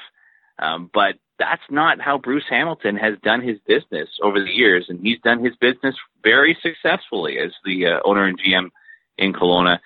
Um, 0.60 0.89
but 0.94 1.16
that's 1.38 1.62
not 1.70 2.01
how 2.01 2.18
Bruce 2.18 2.44
Hamilton 2.50 2.98
has 2.98 3.16
done 3.24 3.42
his 3.42 3.58
business 3.66 4.10
over 4.22 4.39
the 4.39 4.51
years, 4.51 4.86
and 4.89 5.00
he's 5.00 5.20
done 5.22 5.44
his 5.44 5.56
business 5.56 5.96
very 6.22 6.58
successfully 6.62 7.39
as 7.39 7.51
the 7.63 7.88
uh, 7.88 8.00
owner 8.04 8.25
and 8.25 8.39
GM 8.39 8.70
in 9.18 9.34
Kelowna. 9.34 9.80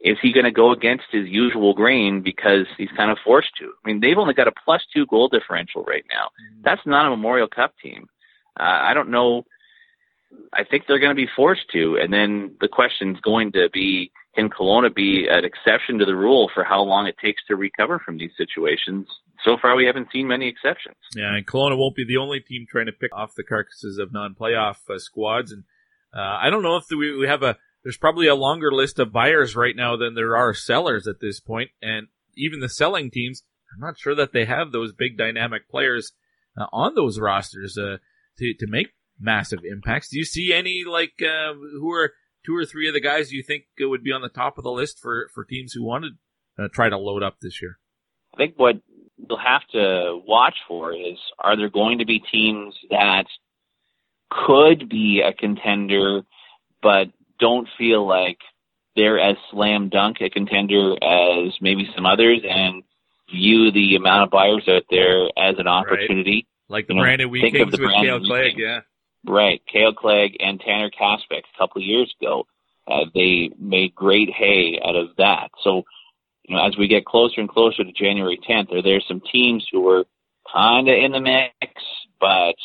Is 0.00 0.16
he 0.22 0.32
going 0.32 0.44
to 0.44 0.52
go 0.52 0.72
against 0.72 1.04
his 1.10 1.28
usual 1.28 1.74
grain 1.74 2.22
because 2.22 2.66
he's 2.78 2.88
kind 2.96 3.10
of 3.10 3.18
forced 3.22 3.50
to? 3.58 3.66
I 3.66 3.88
mean, 3.88 4.00
they've 4.00 4.16
only 4.16 4.34
got 4.34 4.48
a 4.48 4.52
plus 4.64 4.82
two 4.94 5.04
goal 5.06 5.28
differential 5.28 5.82
right 5.84 6.04
now. 6.08 6.26
Mm-hmm. 6.26 6.62
That's 6.62 6.80
not 6.86 7.06
a 7.06 7.10
Memorial 7.10 7.48
Cup 7.48 7.74
team. 7.82 8.06
Uh, 8.58 8.62
I 8.62 8.94
don't 8.94 9.10
know. 9.10 9.44
I 10.52 10.64
think 10.64 10.84
they're 10.86 11.00
going 11.00 11.14
to 11.14 11.22
be 11.22 11.28
forced 11.34 11.68
to, 11.72 11.98
and 12.00 12.12
then 12.12 12.54
the 12.60 12.68
question's 12.68 13.20
going 13.20 13.52
to 13.52 13.68
be 13.70 14.12
can 14.36 14.48
Kelowna 14.48 14.94
be 14.94 15.26
an 15.28 15.44
exception 15.44 15.98
to 15.98 16.04
the 16.04 16.14
rule 16.14 16.50
for 16.54 16.62
how 16.62 16.82
long 16.82 17.06
it 17.08 17.18
takes 17.18 17.42
to 17.46 17.56
recover 17.56 17.98
from 17.98 18.16
these 18.16 18.30
situations? 18.36 19.08
So 19.44 19.56
far, 19.60 19.74
we 19.74 19.86
haven't 19.86 20.08
seen 20.12 20.28
many 20.28 20.48
exceptions. 20.48 20.96
Yeah, 21.16 21.34
and 21.34 21.46
Kelowna 21.46 21.78
won't 21.78 21.96
be 21.96 22.04
the 22.06 22.18
only 22.18 22.40
team 22.40 22.66
trying 22.68 22.86
to 22.86 22.92
pick 22.92 23.14
off 23.14 23.34
the 23.34 23.44
carcasses 23.44 23.98
of 23.98 24.12
non-playoff 24.12 24.76
uh, 24.88 24.98
squads. 24.98 25.50
And 25.52 25.64
uh, 26.14 26.38
I 26.42 26.50
don't 26.50 26.62
know 26.62 26.76
if 26.76 26.86
the, 26.88 26.96
we, 26.96 27.16
we 27.16 27.26
have 27.26 27.42
a. 27.42 27.56
There's 27.82 27.96
probably 27.96 28.26
a 28.26 28.34
longer 28.34 28.70
list 28.70 28.98
of 28.98 29.12
buyers 29.12 29.56
right 29.56 29.74
now 29.74 29.96
than 29.96 30.14
there 30.14 30.36
are 30.36 30.52
sellers 30.52 31.06
at 31.06 31.20
this 31.20 31.40
point, 31.40 31.70
and 31.80 32.08
even 32.36 32.60
the 32.60 32.68
selling 32.68 33.10
teams. 33.10 33.42
I'm 33.72 33.80
not 33.80 33.98
sure 33.98 34.16
that 34.16 34.32
they 34.32 34.44
have 34.46 34.72
those 34.72 34.92
big 34.92 35.16
dynamic 35.16 35.70
players 35.70 36.12
uh, 36.58 36.66
on 36.72 36.94
those 36.94 37.20
rosters 37.20 37.78
uh, 37.78 37.98
to 38.38 38.54
to 38.58 38.66
make 38.66 38.88
massive 39.18 39.60
impacts. 39.64 40.10
Do 40.10 40.18
you 40.18 40.24
see 40.24 40.52
any 40.52 40.82
like 40.86 41.22
uh, 41.22 41.54
who 41.54 41.90
are 41.92 42.12
two 42.44 42.56
or 42.56 42.64
three 42.64 42.88
of 42.88 42.94
the 42.94 43.00
guys 43.00 43.32
you 43.32 43.42
think 43.42 43.64
would 43.78 44.02
be 44.02 44.12
on 44.12 44.22
the 44.22 44.28
top 44.28 44.58
of 44.58 44.64
the 44.64 44.70
list 44.70 44.98
for, 45.00 45.28
for 45.34 45.44
teams 45.44 45.72
who 45.72 45.84
want 45.84 46.04
to 46.04 46.64
uh, 46.64 46.68
try 46.72 46.88
to 46.88 46.98
load 46.98 47.22
up 47.22 47.36
this 47.40 47.60
year? 47.60 47.78
I 48.34 48.36
think 48.36 48.54
what 48.56 48.76
you'll 49.28 49.38
have 49.38 49.66
to 49.72 50.20
watch 50.26 50.56
for 50.66 50.92
is 50.92 51.18
are 51.38 51.56
there 51.56 51.70
going 51.70 51.98
to 51.98 52.06
be 52.06 52.20
teams 52.32 52.74
that 52.90 53.24
could 54.30 54.88
be 54.88 55.22
a 55.24 55.32
contender 55.32 56.22
but 56.82 57.08
don't 57.38 57.68
feel 57.78 58.06
like 58.06 58.38
they're 58.96 59.18
as 59.18 59.36
slam 59.50 59.88
dunk 59.88 60.18
a 60.20 60.30
contender 60.30 60.92
as 61.02 61.54
maybe 61.60 61.88
some 61.94 62.06
others 62.06 62.40
and 62.48 62.82
view 63.32 63.70
the 63.70 63.96
amount 63.96 64.24
of 64.24 64.30
buyers 64.30 64.68
out 64.68 64.82
there 64.90 65.26
as 65.36 65.56
an 65.58 65.66
opportunity. 65.66 66.46
Right. 66.68 66.76
Like 66.76 66.86
the 66.86 66.94
you 66.94 66.98
know, 66.98 67.04
Brandon 67.04 67.30
Wheat 67.30 67.52
Kings 67.52 67.72
with 67.72 67.90
Kale 67.90 68.20
Clague, 68.20 68.58
yeah. 68.58 68.80
Right. 69.26 69.60
Kale 69.70 69.92
Clague 69.92 70.36
and 70.40 70.60
Tanner 70.60 70.90
Kaspick 70.90 71.42
a 71.54 71.58
couple 71.58 71.80
of 71.80 71.86
years 71.86 72.12
ago. 72.20 72.46
Uh, 72.88 73.04
they 73.14 73.50
made 73.58 73.94
great 73.94 74.30
hay 74.30 74.80
out 74.84 74.96
of 74.96 75.08
that. 75.18 75.50
So, 75.62 75.84
you 76.50 76.56
know, 76.56 76.66
as 76.66 76.76
we 76.76 76.88
get 76.88 77.04
closer 77.04 77.40
and 77.40 77.48
closer 77.48 77.84
to 77.84 77.92
January 77.92 78.36
10th, 78.36 78.74
are 78.74 78.82
there 78.82 79.00
some 79.06 79.20
teams 79.20 79.64
who 79.70 79.88
are 79.88 80.04
kind 80.52 80.88
of 80.88 80.94
in 80.96 81.12
the 81.12 81.20
mix, 81.20 81.80
but 82.18 82.56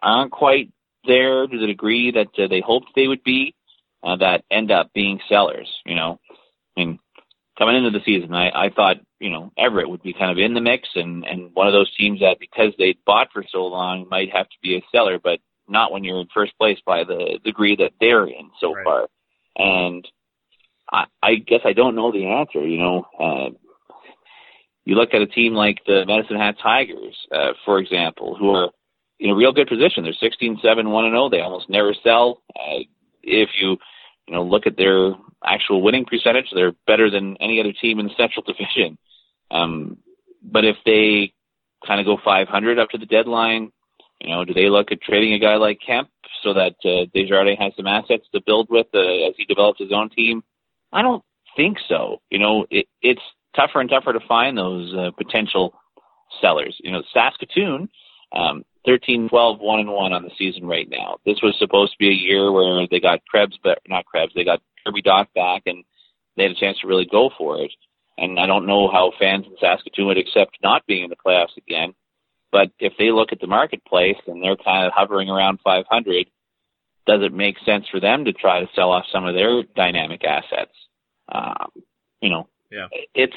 aren't 0.00 0.30
quite 0.30 0.70
there 1.04 1.44
to 1.44 1.58
the 1.58 1.66
degree 1.66 2.12
that 2.12 2.28
uh, 2.38 2.46
they 2.46 2.62
hoped 2.64 2.92
they 2.94 3.08
would 3.08 3.24
be, 3.24 3.56
uh, 4.04 4.14
that 4.14 4.44
end 4.52 4.70
up 4.70 4.92
being 4.94 5.18
sellers, 5.28 5.68
you 5.84 5.96
know? 5.96 6.20
I 6.30 6.80
mean, 6.80 7.00
coming 7.58 7.74
into 7.74 7.90
the 7.90 8.04
season, 8.04 8.32
I, 8.32 8.66
I 8.66 8.70
thought, 8.70 8.98
you 9.18 9.30
know, 9.30 9.50
Everett 9.58 9.90
would 9.90 10.04
be 10.04 10.12
kind 10.12 10.30
of 10.30 10.38
in 10.38 10.54
the 10.54 10.60
mix 10.60 10.88
and, 10.94 11.24
and 11.24 11.50
one 11.54 11.66
of 11.66 11.72
those 11.72 11.92
teams 11.96 12.20
that 12.20 12.38
because 12.38 12.72
they'd 12.78 13.04
bought 13.04 13.32
for 13.32 13.42
so 13.50 13.66
long 13.66 14.08
might 14.08 14.32
have 14.32 14.48
to 14.48 14.56
be 14.62 14.76
a 14.76 14.84
seller, 14.92 15.18
but 15.18 15.40
not 15.66 15.90
when 15.90 16.04
you're 16.04 16.20
in 16.20 16.28
first 16.32 16.56
place 16.56 16.78
by 16.86 17.02
the 17.02 17.40
degree 17.44 17.74
that 17.74 17.94
they're 18.00 18.26
in 18.26 18.50
so 18.60 18.74
right. 18.74 18.84
far. 18.84 19.08
And 19.56 20.06
I, 20.90 21.04
I 21.22 21.34
guess 21.36 21.60
I 21.64 21.72
don't 21.72 21.96
know 21.96 22.12
the 22.12 22.26
answer. 22.26 22.66
You 22.66 22.78
know, 22.78 23.06
uh, 23.18 23.50
you 24.84 24.94
look 24.94 25.14
at 25.14 25.22
a 25.22 25.26
team 25.26 25.54
like 25.54 25.78
the 25.86 26.04
Medicine 26.06 26.36
Hat 26.36 26.56
Tigers, 26.62 27.16
uh, 27.32 27.52
for 27.64 27.78
example, 27.78 28.36
who 28.38 28.50
are 28.50 28.70
in 29.18 29.30
a 29.30 29.34
real 29.34 29.52
good 29.52 29.68
position. 29.68 30.04
They're 30.04 30.12
16, 30.12 30.58
7, 30.62 30.90
1 30.90 31.04
and 31.04 31.14
0. 31.14 31.30
They 31.30 31.40
almost 31.40 31.70
never 31.70 31.94
sell. 32.02 32.42
Uh, 32.54 32.80
if 33.22 33.50
you, 33.60 33.78
you 34.26 34.34
know, 34.34 34.42
look 34.42 34.66
at 34.66 34.76
their 34.76 35.12
actual 35.44 35.82
winning 35.82 36.04
percentage, 36.04 36.46
they're 36.54 36.74
better 36.86 37.10
than 37.10 37.36
any 37.40 37.60
other 37.60 37.72
team 37.72 37.98
in 37.98 38.06
the 38.06 38.14
Central 38.16 38.42
Division. 38.46 38.98
Um, 39.50 39.98
but 40.42 40.64
if 40.64 40.76
they 40.84 41.32
kind 41.86 42.00
of 42.00 42.06
go 42.06 42.18
500 42.22 42.78
up 42.78 42.90
to 42.90 42.98
the 42.98 43.06
deadline, 43.06 43.72
you 44.20 44.30
know, 44.30 44.44
do 44.44 44.54
they 44.54 44.68
look 44.68 44.92
at 44.92 45.02
trading 45.02 45.32
a 45.34 45.38
guy 45.38 45.56
like 45.56 45.80
Kemp 45.84 46.08
so 46.42 46.54
that 46.54 46.74
uh, 46.84 47.06
Desjardins 47.14 47.58
has 47.58 47.72
some 47.76 47.86
assets 47.86 48.26
to 48.32 48.40
build 48.44 48.68
with 48.70 48.86
uh, 48.94 48.98
as 48.98 49.34
he 49.36 49.44
develops 49.44 49.80
his 49.80 49.92
own 49.92 50.10
team? 50.10 50.42
I 50.94 51.02
don't 51.02 51.22
think 51.56 51.78
so. 51.88 52.22
You 52.30 52.38
know, 52.38 52.66
it, 52.70 52.86
it's 53.02 53.20
tougher 53.54 53.80
and 53.80 53.90
tougher 53.90 54.12
to 54.12 54.20
find 54.26 54.56
those 54.56 54.94
uh, 54.94 55.10
potential 55.10 55.74
sellers. 56.40 56.76
You 56.82 56.92
know, 56.92 57.02
Saskatoon, 57.12 57.88
um, 58.32 58.64
13, 58.86 59.28
12, 59.28 59.58
1 59.60 59.80
and 59.80 59.90
1 59.90 60.12
on 60.12 60.22
the 60.22 60.30
season 60.38 60.66
right 60.66 60.88
now. 60.88 61.16
This 61.26 61.42
was 61.42 61.56
supposed 61.58 61.92
to 61.92 61.98
be 61.98 62.08
a 62.08 62.12
year 62.12 62.50
where 62.52 62.86
they 62.90 63.00
got 63.00 63.26
Krebs, 63.26 63.58
but 63.62 63.78
not 63.88 64.06
Krebs, 64.06 64.32
they 64.34 64.44
got 64.44 64.62
Kirby 64.86 65.02
Dach 65.02 65.26
back 65.34 65.62
and 65.66 65.84
they 66.36 66.44
had 66.44 66.52
a 66.52 66.60
chance 66.60 66.78
to 66.80 66.86
really 66.86 67.06
go 67.10 67.30
for 67.36 67.60
it. 67.60 67.72
And 68.16 68.38
I 68.38 68.46
don't 68.46 68.66
know 68.66 68.88
how 68.88 69.12
fans 69.18 69.46
in 69.46 69.56
Saskatoon 69.60 70.06
would 70.06 70.18
accept 70.18 70.58
not 70.62 70.86
being 70.86 71.04
in 71.04 71.10
the 71.10 71.16
playoffs 71.16 71.56
again. 71.56 71.94
But 72.52 72.70
if 72.78 72.92
they 72.98 73.10
look 73.10 73.32
at 73.32 73.40
the 73.40 73.48
marketplace 73.48 74.18
and 74.28 74.40
they're 74.42 74.56
kind 74.56 74.86
of 74.86 74.92
hovering 74.94 75.28
around 75.28 75.58
500, 75.64 76.26
does 77.06 77.20
it 77.22 77.32
make 77.32 77.56
sense 77.64 77.86
for 77.90 78.00
them 78.00 78.24
to 78.24 78.32
try 78.32 78.60
to 78.60 78.68
sell 78.74 78.90
off 78.90 79.04
some 79.12 79.24
of 79.24 79.34
their 79.34 79.62
dynamic 79.76 80.24
assets? 80.24 80.72
Um, 81.30 81.70
you 82.20 82.30
know, 82.30 82.48
yeah. 82.70 82.86
it's 83.14 83.36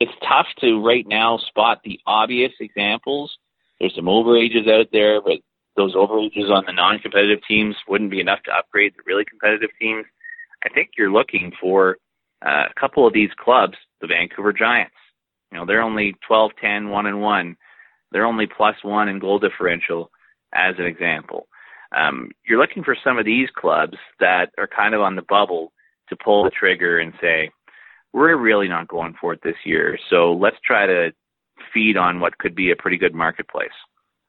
it's 0.00 0.12
tough 0.26 0.46
to 0.60 0.84
right 0.84 1.06
now 1.06 1.38
spot 1.38 1.80
the 1.84 2.00
obvious 2.06 2.52
examples. 2.60 3.36
There's 3.78 3.94
some 3.94 4.06
overages 4.06 4.68
out 4.68 4.88
there, 4.92 5.20
but 5.20 5.38
those 5.76 5.94
overages 5.94 6.50
on 6.50 6.64
the 6.66 6.72
non-competitive 6.72 7.40
teams 7.46 7.76
wouldn't 7.88 8.10
be 8.10 8.20
enough 8.20 8.42
to 8.44 8.52
upgrade 8.52 8.94
the 8.94 9.02
really 9.06 9.24
competitive 9.24 9.70
teams. 9.80 10.04
I 10.64 10.68
think 10.68 10.90
you're 10.96 11.12
looking 11.12 11.52
for 11.60 11.98
uh, 12.44 12.64
a 12.70 12.80
couple 12.80 13.06
of 13.06 13.14
these 13.14 13.30
clubs, 13.38 13.74
the 14.00 14.06
Vancouver 14.06 14.52
Giants. 14.52 14.94
You 15.50 15.58
know, 15.58 15.66
they're 15.66 15.82
only 15.82 16.14
12, 16.26 16.52
10, 16.60 16.88
1 16.88 17.06
and 17.06 17.20
1. 17.20 17.56
They're 18.10 18.26
only 18.26 18.46
plus 18.46 18.76
one 18.82 19.08
in 19.08 19.18
goal 19.18 19.38
differential, 19.38 20.10
as 20.52 20.74
an 20.78 20.84
example. 20.84 21.48
Um, 21.96 22.30
you're 22.46 22.60
looking 22.60 22.84
for 22.84 22.96
some 23.04 23.18
of 23.18 23.24
these 23.24 23.48
clubs 23.54 23.96
that 24.20 24.50
are 24.58 24.68
kind 24.68 24.94
of 24.94 25.00
on 25.00 25.16
the 25.16 25.22
bubble 25.22 25.72
to 26.08 26.16
pull 26.16 26.44
the 26.44 26.50
trigger 26.50 26.98
and 26.98 27.12
say, 27.20 27.50
we're 28.12 28.36
really 28.36 28.68
not 28.68 28.88
going 28.88 29.14
for 29.20 29.32
it 29.32 29.40
this 29.42 29.56
year, 29.64 29.98
so 30.10 30.32
let's 30.32 30.56
try 30.64 30.86
to 30.86 31.12
feed 31.72 31.96
on 31.96 32.20
what 32.20 32.38
could 32.38 32.54
be 32.54 32.70
a 32.70 32.76
pretty 32.76 32.98
good 32.98 33.14
marketplace. 33.14 33.70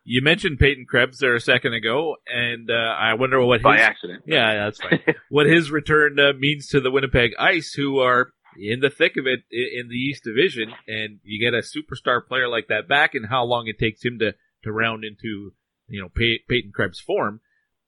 You 0.05 0.21
mentioned 0.21 0.59
Peyton 0.59 0.85
Krebs 0.87 1.19
there 1.19 1.35
a 1.35 1.39
second 1.39 1.73
ago, 1.73 2.17
and 2.27 2.69
uh, 2.69 2.73
I 2.73 3.13
wonder 3.13 3.43
what 3.43 3.59
his, 3.59 3.63
by 3.63 3.77
accident. 3.77 4.23
Yeah, 4.25 4.65
that's 4.65 4.81
fine. 4.81 4.99
what 5.29 5.45
his 5.45 5.71
return 5.71 6.19
uh, 6.19 6.33
means 6.37 6.67
to 6.69 6.81
the 6.81 6.91
Winnipeg 6.91 7.31
Ice, 7.39 7.73
who 7.73 7.99
are 7.99 8.33
in 8.57 8.81
the 8.81 8.89
thick 8.89 9.15
of 9.17 9.25
it 9.27 9.39
in 9.49 9.87
the 9.87 9.95
East 9.95 10.23
Division, 10.25 10.73
and 10.87 11.19
you 11.23 11.39
get 11.39 11.57
a 11.57 11.63
superstar 11.63 12.25
player 12.25 12.49
like 12.49 12.67
that 12.67 12.87
back, 12.87 13.15
and 13.15 13.27
how 13.27 13.45
long 13.45 13.67
it 13.67 13.79
takes 13.79 14.03
him 14.03 14.19
to 14.19 14.33
to 14.63 14.71
round 14.71 15.05
into 15.05 15.53
you 15.87 16.01
know 16.01 16.09
Pey- 16.09 16.43
Peyton 16.49 16.71
Krebs' 16.73 16.99
form, 16.99 17.39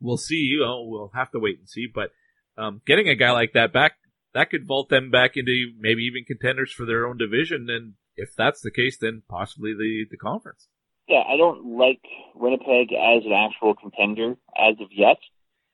we'll 0.06 0.18
see. 0.18 0.58
Well, 0.60 0.88
we'll 0.88 1.12
have 1.13 1.32
to 1.32 1.39
wait 1.39 1.60
and 1.60 1.70
see. 1.70 1.88
But 1.94 2.12
um, 2.58 2.82
getting 2.86 3.10
a 3.10 3.15
guy 3.15 3.32
like 3.32 3.54
that 3.54 3.74
back, 3.74 3.94
that 4.34 4.50
could 4.50 4.68
vault 4.68 4.89
them 4.89 5.12
back 5.12 5.32
into 5.36 5.72
maybe 5.80 6.04
even 6.04 6.26
contenders 6.26 6.72
for 6.72 6.86
their 6.86 7.08
own 7.08 7.18
division, 7.18 7.68
and 7.70 7.94
if 8.15 8.30
that's 8.38 8.62
the 8.62 8.72
case, 8.72 8.98
then 9.00 9.24
possibly 9.30 9.74
the 9.74 10.06
the 10.10 10.18
conference. 10.18 10.68
Yeah, 11.08 11.22
I 11.28 11.38
don't 11.38 11.78
like 11.78 12.02
Winnipeg 12.34 12.91
as 12.91 13.26
an 13.26 13.34
actual 13.34 13.76
contender 13.76 14.36
as 14.58 14.76
of 14.82 14.89
yet, 14.91 15.18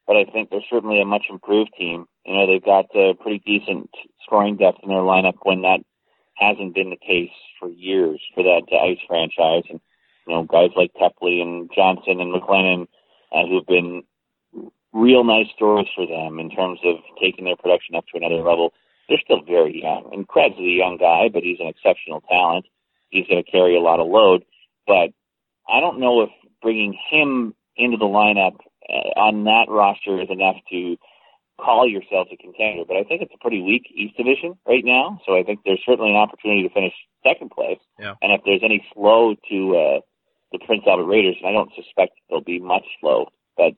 but 0.06 0.18
I 0.18 0.26
think 0.26 0.50
they're 0.50 0.60
certainly 0.70 1.02
a 1.02 1.06
much 1.06 1.26
improved 1.30 1.72
team. 1.78 2.06
You 2.26 2.36
know, 2.36 2.48
they've 2.48 2.64
got 2.64 2.94
a 2.96 3.14
pretty 3.14 3.42
decent 3.46 3.90
scoring 4.26 4.58
depth 4.58 4.80
in 4.84 4.90
their 4.90 5.00
lineup 5.00 5.38
when 5.44 5.62
that 5.62 5.80
hasn't 6.36 6.76
been 6.76 6.90
the 6.90 6.98
case 6.98 7.32
for 7.60 7.70
years 7.70 8.20
for 8.36 8.44
that 8.44 8.68
Ice 8.74 9.00
franchise. 9.08 9.64
And, 9.70 9.80
you 10.28 10.34
know, 10.34 10.44
guys 10.44 10.72
like 10.76 10.92
Teply 11.00 11.42
and 11.42 11.70
Johnson 11.74 12.20
and 12.20 12.34
McClennon 12.34 12.88
uh, 13.32 13.48
who've 13.48 13.66
been 13.66 14.04
real 14.94 15.24
nice 15.24 15.48
stories 15.56 15.88
for 15.96 16.06
them 16.06 16.40
in 16.40 16.50
terms 16.50 16.80
of 16.84 16.98
taking 17.22 17.46
their 17.46 17.56
production 17.56 17.96
up 17.96 18.06
to 18.12 18.18
another 18.18 18.44
level. 18.44 18.74
They're 19.08 19.22
still 19.24 19.42
very 19.42 19.82
young. 19.82 20.10
And 20.14 20.28
Krebs 20.28 20.56
is 20.56 20.68
a 20.68 20.80
young 20.80 20.98
guy, 20.98 21.30
but 21.32 21.44
he's 21.44 21.60
an 21.60 21.68
exceptional 21.68 22.22
talent. 22.30 22.66
He's 23.10 23.28
going 23.28 23.44
to 23.44 23.52
carry 23.52 23.76
a 23.76 23.82
lot 23.82 24.00
of 24.00 24.08
load. 24.08 24.44
But 24.88 25.12
I 25.68 25.80
don't 25.80 26.00
know 26.00 26.22
if 26.22 26.30
bringing 26.62 26.98
him 27.10 27.56
into 27.76 27.98
the 27.98 28.06
lineup 28.06 28.60
uh, 28.88 29.20
on 29.20 29.46
that 29.46 29.68
roster 29.70 30.22
is 30.22 30.30
enough 30.30 30.58
to 30.72 30.98
call 31.60 31.88
yourself 31.88 32.28
a 32.32 32.38
contender. 32.38 32.84
But 32.88 32.98
I 32.98 33.04
think 33.04 33.22
it's 33.22 33.34
a 33.34 33.42
pretty 33.42 33.62
weak 33.62 33.88
East 33.94 34.18
Division 34.18 34.58
right 34.68 34.84
now, 34.84 35.20
so 35.26 35.38
I 35.38 35.44
think 35.44 35.62
there's 35.64 35.82
certainly 35.86 36.12
an 36.12 36.18
opportunity 36.18 36.68
to 36.68 36.74
finish 36.74 36.94
second 37.24 37.52
place. 37.52 37.80
Yeah. 38.00 38.16
And 38.22 38.32
if 38.34 38.42
there's 38.46 38.64
any 38.64 38.84
flow 38.94 39.36
to 39.36 39.58
uh, 39.78 40.00
the 40.52 40.60
Prince 40.66 40.84
Albert 40.88 41.06
Raiders, 41.06 41.36
and 41.40 41.48
I 41.48 41.54
don't 41.54 41.72
suspect 41.76 42.18
there'll 42.28 42.44
be 42.44 42.60
much 42.60 42.86
flow, 43.00 43.28
but 43.56 43.74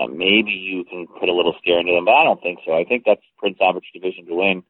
uh, 0.00 0.06
maybe 0.06 0.52
you 0.52 0.84
can 0.84 1.06
put 1.06 1.28
a 1.28 1.34
little 1.34 1.54
scare 1.60 1.78
into 1.78 1.92
them. 1.92 2.06
But 2.06 2.16
I 2.16 2.24
don't 2.24 2.40
think 2.40 2.60
so. 2.64 2.72
I 2.72 2.84
think 2.84 3.04
that's 3.04 3.20
Prince 3.38 3.58
Albert's 3.60 3.92
division 3.92 4.24
to 4.26 4.34
win. 4.34 4.62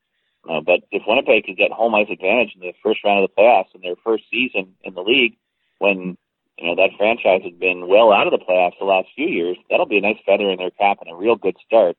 Uh, 0.49 0.61
but 0.61 0.81
if 0.91 1.03
Winnipeg 1.07 1.45
could 1.45 1.57
get 1.57 1.71
home 1.71 1.95
ice 1.95 2.09
advantage 2.11 2.57
in 2.57 2.61
the 2.61 2.73
first 2.83 3.05
round 3.05 3.23
of 3.23 3.31
the 3.31 3.37
playoffs 3.37 3.75
in 3.75 3.83
their 3.83 3.97
first 4.03 4.25
season 4.31 4.75
in 4.83 4.95
the 4.95 5.03
league, 5.03 5.37
when 5.79 6.17
you 6.59 6.67
know 6.67 6.75
that 6.77 6.97
franchise 6.97 7.43
had 7.45 7.61
been 7.61 7.87
well 7.87 8.13
out 8.13 8.27
of 8.27 8.33
the 8.33 8.45
playoffs 8.45 8.79
the 8.79 8.85
last 8.85 9.09
few 9.15 9.29
years, 9.29 9.57
that'll 9.69 9.87
be 9.87 9.99
a 9.99 10.03
nice 10.03 10.19
feather 10.25 10.51
in 10.51 10.59
their 10.59 10.71
cap 10.71 10.99
and 11.01 11.13
a 11.13 11.17
real 11.17 11.37
good 11.37 11.57
start, 11.65 11.97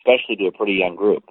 especially 0.00 0.36
to 0.36 0.46
a 0.46 0.56
pretty 0.56 0.74
young 0.74 0.96
group. 0.96 1.24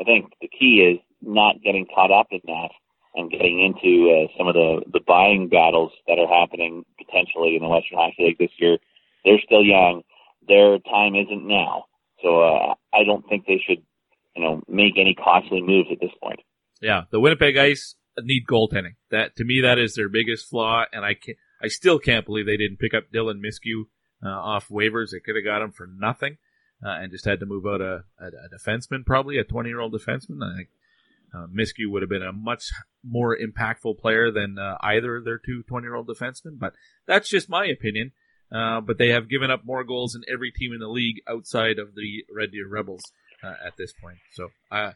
I 0.00 0.04
think 0.04 0.32
the 0.40 0.48
key 0.48 0.82
is 0.82 1.00
not 1.20 1.62
getting 1.62 1.86
caught 1.86 2.10
up 2.10 2.28
in 2.30 2.40
that 2.46 2.70
and 3.14 3.30
getting 3.30 3.62
into 3.62 4.10
uh, 4.10 4.26
some 4.38 4.46
of 4.46 4.54
the 4.54 4.82
the 4.92 5.00
buying 5.00 5.48
battles 5.48 5.92
that 6.06 6.18
are 6.18 6.30
happening 6.30 6.84
potentially 6.98 7.56
in 7.56 7.62
the 7.62 7.68
Western 7.68 7.98
Hockey 7.98 8.30
League 8.30 8.38
this 8.38 8.54
year. 8.58 8.78
They're 9.24 9.42
still 9.44 9.64
young; 9.64 10.02
their 10.48 10.78
time 10.78 11.14
isn't 11.14 11.46
now. 11.46 11.84
So 12.22 12.40
uh, 12.40 12.74
I 12.92 13.04
don't 13.04 13.26
think 13.28 13.46
they 13.46 13.60
should 13.66 13.82
you 14.36 14.42
know, 14.42 14.62
make 14.68 14.94
any 14.98 15.14
costly 15.14 15.62
moves 15.62 15.88
at 15.92 16.00
this 16.00 16.10
point. 16.22 16.40
Yeah, 16.80 17.02
the 17.10 17.20
Winnipeg 17.20 17.56
Ice 17.56 17.94
need 18.20 18.46
goaltending. 18.46 18.96
That 19.10 19.36
to 19.36 19.44
me, 19.44 19.60
that 19.62 19.78
is 19.78 19.94
their 19.94 20.08
biggest 20.08 20.48
flaw, 20.48 20.84
and 20.92 21.04
I 21.04 21.14
can 21.14 21.34
I 21.62 21.68
still 21.68 21.98
can't 21.98 22.26
believe 22.26 22.46
they 22.46 22.56
didn't 22.56 22.78
pick 22.78 22.94
up 22.94 23.04
Dylan 23.14 23.40
Myskiw 23.40 23.84
uh, 24.24 24.28
off 24.28 24.68
waivers. 24.68 25.10
They 25.12 25.20
could 25.20 25.36
have 25.36 25.44
got 25.44 25.62
him 25.62 25.72
for 25.72 25.86
nothing, 25.86 26.36
uh, 26.84 26.90
and 26.90 27.12
just 27.12 27.24
had 27.24 27.40
to 27.40 27.46
move 27.46 27.64
out 27.66 27.80
a, 27.80 28.04
a, 28.18 28.26
a 28.26 28.58
defenseman, 28.58 29.06
probably 29.06 29.38
a 29.38 29.44
twenty 29.44 29.68
year 29.68 29.80
old 29.80 29.94
defenseman. 29.94 30.42
I 30.42 30.56
think 30.56 30.68
uh, 31.34 31.46
Myskiw 31.46 31.90
would 31.90 32.02
have 32.02 32.10
been 32.10 32.22
a 32.22 32.32
much 32.32 32.70
more 33.04 33.36
impactful 33.36 33.98
player 33.98 34.30
than 34.30 34.58
uh, 34.58 34.76
either 34.80 35.16
of 35.16 35.24
their 35.24 35.38
two 35.38 35.62
20 35.62 35.84
year 35.84 35.94
old 35.94 36.08
defensemen, 36.08 36.58
but 36.58 36.74
that's 37.06 37.28
just 37.28 37.48
my 37.48 37.66
opinion. 37.66 38.12
Uh, 38.54 38.80
but 38.80 38.98
they 38.98 39.08
have 39.08 39.28
given 39.28 39.50
up 39.50 39.64
more 39.64 39.82
goals 39.82 40.12
than 40.12 40.22
every 40.32 40.52
team 40.52 40.72
in 40.72 40.78
the 40.78 40.88
league 40.88 41.20
outside 41.28 41.80
of 41.80 41.94
the 41.96 42.24
Red 42.32 42.52
Deer 42.52 42.68
Rebels 42.68 43.02
uh, 43.42 43.54
at 43.66 43.76
this 43.76 43.92
point. 44.00 44.18
So, 44.32 44.48
uh, 44.70 44.92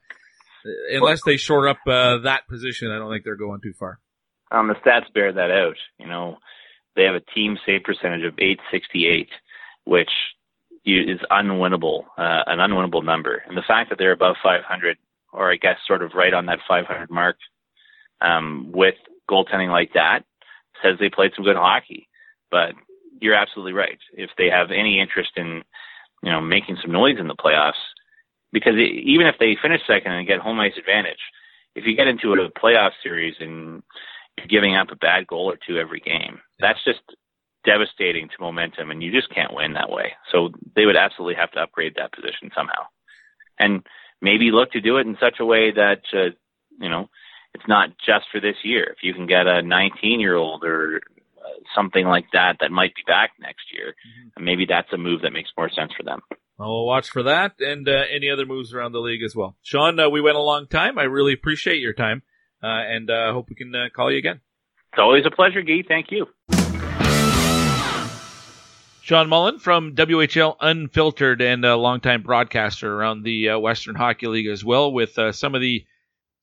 unless 0.92 1.22
they 1.24 1.36
shore 1.36 1.66
up 1.66 1.78
uh, 1.86 2.18
that 2.18 2.46
position, 2.48 2.92
I 2.92 2.98
don't 2.98 3.10
think 3.10 3.24
they're 3.24 3.34
going 3.34 3.60
too 3.60 3.72
far. 3.78 3.98
Um, 4.52 4.68
the 4.68 4.74
stats 4.74 5.12
bear 5.12 5.32
that 5.32 5.50
out. 5.50 5.76
You 5.98 6.06
know, 6.06 6.36
they 6.94 7.02
have 7.02 7.16
a 7.16 7.34
team 7.34 7.58
save 7.66 7.82
percentage 7.82 8.24
of 8.24 8.34
868, 8.38 9.28
which 9.84 10.10
is 10.84 11.20
unwinnable, 11.30 12.04
uh, 12.16 12.44
an 12.46 12.58
unwinnable 12.58 13.04
number. 13.04 13.42
And 13.46 13.56
the 13.56 13.64
fact 13.66 13.90
that 13.90 13.98
they're 13.98 14.12
above 14.12 14.36
500, 14.42 14.96
or 15.32 15.50
I 15.50 15.56
guess 15.56 15.76
sort 15.86 16.02
of 16.02 16.12
right 16.14 16.32
on 16.32 16.46
that 16.46 16.60
500 16.68 17.10
mark, 17.10 17.36
um, 18.20 18.70
with 18.72 18.94
goaltending 19.28 19.70
like 19.70 19.92
that, 19.94 20.20
says 20.82 20.96
they 20.98 21.10
played 21.10 21.32
some 21.34 21.44
good 21.44 21.56
hockey. 21.56 22.08
But 22.50 22.72
you're 23.20 23.34
absolutely 23.34 23.72
right. 23.72 23.98
If 24.12 24.30
they 24.38 24.48
have 24.50 24.70
any 24.70 25.00
interest 25.00 25.30
in, 25.36 25.62
you 26.22 26.32
know, 26.32 26.40
making 26.40 26.78
some 26.82 26.92
noise 26.92 27.16
in 27.18 27.28
the 27.28 27.34
playoffs, 27.34 27.72
because 28.52 28.74
even 28.76 29.26
if 29.26 29.36
they 29.38 29.56
finish 29.60 29.80
second 29.86 30.12
and 30.12 30.26
get 30.26 30.40
home 30.40 30.58
ice 30.60 30.72
advantage, 30.78 31.20
if 31.74 31.84
you 31.86 31.96
get 31.96 32.08
into 32.08 32.32
a 32.32 32.50
playoff 32.50 32.92
series 33.02 33.34
and 33.40 33.82
you're 34.36 34.46
giving 34.46 34.74
up 34.74 34.90
a 34.90 34.96
bad 34.96 35.26
goal 35.26 35.50
or 35.50 35.58
two 35.66 35.78
every 35.78 36.00
game, 36.00 36.40
that's 36.58 36.82
just 36.84 37.00
devastating 37.64 38.28
to 38.28 38.34
momentum, 38.40 38.90
and 38.90 39.02
you 39.02 39.12
just 39.12 39.32
can't 39.34 39.54
win 39.54 39.74
that 39.74 39.90
way. 39.90 40.12
So 40.32 40.50
they 40.74 40.86
would 40.86 40.96
absolutely 40.96 41.34
have 41.34 41.50
to 41.52 41.60
upgrade 41.60 41.94
that 41.96 42.12
position 42.12 42.50
somehow, 42.56 42.86
and 43.58 43.86
maybe 44.22 44.50
look 44.50 44.72
to 44.72 44.80
do 44.80 44.96
it 44.96 45.06
in 45.06 45.16
such 45.20 45.36
a 45.40 45.44
way 45.44 45.72
that 45.72 46.02
uh, 46.14 46.30
you 46.80 46.88
know 46.88 47.08
it's 47.54 47.68
not 47.68 47.90
just 48.04 48.26
for 48.30 48.40
this 48.40 48.56
year. 48.62 48.84
If 48.84 49.02
you 49.02 49.14
can 49.14 49.26
get 49.26 49.46
a 49.46 49.62
19 49.62 50.20
year 50.20 50.36
old 50.36 50.64
or 50.64 51.00
something 51.74 52.06
like 52.06 52.26
that 52.32 52.56
that 52.60 52.70
might 52.70 52.94
be 52.94 53.02
back 53.06 53.32
next 53.40 53.72
year, 53.72 53.94
mm-hmm. 53.94 54.44
maybe 54.44 54.66
that's 54.68 54.92
a 54.92 54.98
move 54.98 55.22
that 55.22 55.32
makes 55.32 55.50
more 55.56 55.70
sense 55.70 55.92
for 55.96 56.02
them. 56.02 56.20
We'll 56.58 56.86
watch 56.86 57.10
for 57.10 57.22
that 57.22 57.60
and 57.60 57.88
uh, 57.88 58.02
any 58.12 58.30
other 58.30 58.44
moves 58.44 58.74
around 58.74 58.92
the 58.92 58.98
league 58.98 59.22
as 59.22 59.34
well. 59.36 59.56
Shawn, 59.62 60.00
uh, 60.00 60.08
we 60.08 60.20
went 60.20 60.36
a 60.36 60.42
long 60.42 60.66
time. 60.66 60.98
I 60.98 61.04
really 61.04 61.32
appreciate 61.32 61.80
your 61.80 61.92
time, 61.92 62.22
uh, 62.62 62.66
and 62.66 63.08
uh, 63.08 63.32
hope 63.32 63.48
we 63.48 63.54
can 63.54 63.72
uh, 63.74 63.86
call 63.94 64.10
you 64.10 64.18
again. 64.18 64.40
It's 64.92 64.98
always 64.98 65.24
a 65.24 65.30
pleasure, 65.30 65.62
Guy. 65.62 65.84
Thank 65.86 66.10
you. 66.10 66.26
Shawn 69.02 69.28
Mullin 69.28 69.58
from 69.58 69.94
WHL 69.94 70.56
Unfiltered 70.60 71.40
and 71.40 71.64
a 71.64 71.76
longtime 71.76 72.22
broadcaster 72.22 72.92
around 72.92 73.22
the 73.22 73.50
uh, 73.50 73.58
Western 73.58 73.94
Hockey 73.94 74.26
League 74.26 74.48
as 74.48 74.64
well, 74.64 74.92
with 74.92 75.16
some 75.32 75.54
of 75.54 75.60
the 75.60 75.86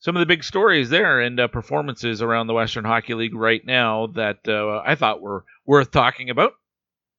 some 0.05 0.15
of 0.15 0.19
the 0.19 0.27
big 0.27 0.43
stories 0.43 0.91
there 0.91 1.19
and 1.19 1.39
performances 1.51 2.21
around 2.21 2.45
the 2.45 2.53
Western 2.53 2.85
Hockey 2.85 3.15
League 3.15 3.33
right 3.33 3.65
now 3.65 4.05
that 4.13 4.47
I 4.47 4.93
thought 4.93 5.19
were 5.19 5.45
worth 5.65 5.89
talking 5.89 6.29
about. 6.29 6.53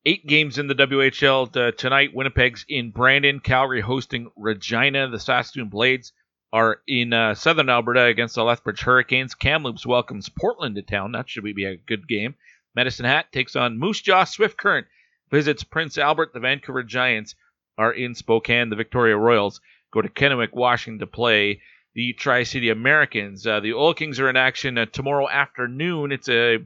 Eight 0.04 0.24
games 0.24 0.56
in 0.56 0.68
the 0.68 0.74
WHL 0.76 1.56
uh, 1.56 1.72
tonight. 1.72 2.14
Winnipeg's 2.14 2.64
in 2.68 2.92
Brandon, 2.92 3.40
Calgary 3.40 3.80
hosting 3.80 4.30
Regina. 4.36 5.08
The 5.08 5.18
Saskatoon 5.18 5.68
Blades 5.68 6.12
are 6.52 6.80
in 6.86 7.12
uh, 7.12 7.34
southern 7.34 7.68
Alberta 7.68 8.04
against 8.04 8.36
the 8.36 8.44
Lethbridge 8.44 8.82
Hurricanes. 8.82 9.34
Kamloops 9.34 9.84
welcomes 9.84 10.28
Portland 10.28 10.76
to 10.76 10.82
town. 10.82 11.10
That 11.10 11.28
should 11.28 11.42
be 11.42 11.64
a 11.64 11.76
good 11.76 12.06
game. 12.06 12.36
Medicine 12.76 13.04
Hat 13.04 13.32
takes 13.32 13.56
on 13.56 13.80
Moose 13.80 14.00
Jaw. 14.00 14.22
Swift 14.22 14.56
Current 14.56 14.86
visits 15.28 15.64
Prince 15.64 15.98
Albert. 15.98 16.32
The 16.32 16.38
Vancouver 16.38 16.84
Giants 16.84 17.34
are 17.76 17.92
in 17.92 18.14
Spokane. 18.14 18.70
The 18.70 18.76
Victoria 18.76 19.16
Royals 19.16 19.60
go 19.92 20.02
to 20.02 20.08
Kennewick, 20.08 20.52
Washington 20.52 21.00
to 21.00 21.08
play 21.08 21.60
the 21.96 22.12
Tri 22.12 22.42
City 22.42 22.68
Americans. 22.68 23.46
Uh, 23.46 23.58
the 23.60 23.72
Oil 23.72 23.94
Kings 23.94 24.20
are 24.20 24.28
in 24.28 24.36
action 24.36 24.76
uh, 24.76 24.84
tomorrow 24.84 25.28
afternoon. 25.28 26.12
It's 26.12 26.28
a 26.28 26.58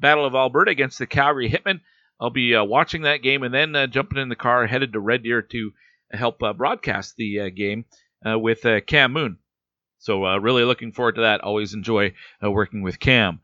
Battle 0.00 0.24
of 0.24 0.34
Alberta 0.34 0.70
against 0.70 0.98
the 0.98 1.06
Calgary 1.06 1.50
Hitmen. 1.50 1.82
I'll 2.18 2.30
be 2.30 2.56
uh, 2.56 2.64
watching 2.64 3.02
that 3.02 3.22
game 3.22 3.42
and 3.42 3.52
then 3.52 3.76
uh, 3.76 3.86
jumping 3.86 4.18
in 4.18 4.30
the 4.30 4.34
car 4.34 4.66
headed 4.66 4.94
to 4.94 5.00
Red 5.00 5.24
Deer 5.24 5.42
to 5.42 5.72
help 6.10 6.42
uh, 6.42 6.54
broadcast 6.54 7.16
the 7.16 7.40
uh, 7.40 7.48
game 7.50 7.84
with 8.24 8.64
Cam 8.86 9.12
Moon. 9.12 9.36
So 9.98 10.24
really 10.38 10.64
looking 10.64 10.92
forward 10.92 11.16
to 11.16 11.20
that. 11.20 11.42
Always 11.42 11.74
enjoy 11.74 12.14
working 12.40 12.82
with 12.82 12.98
Cam. 12.98 13.40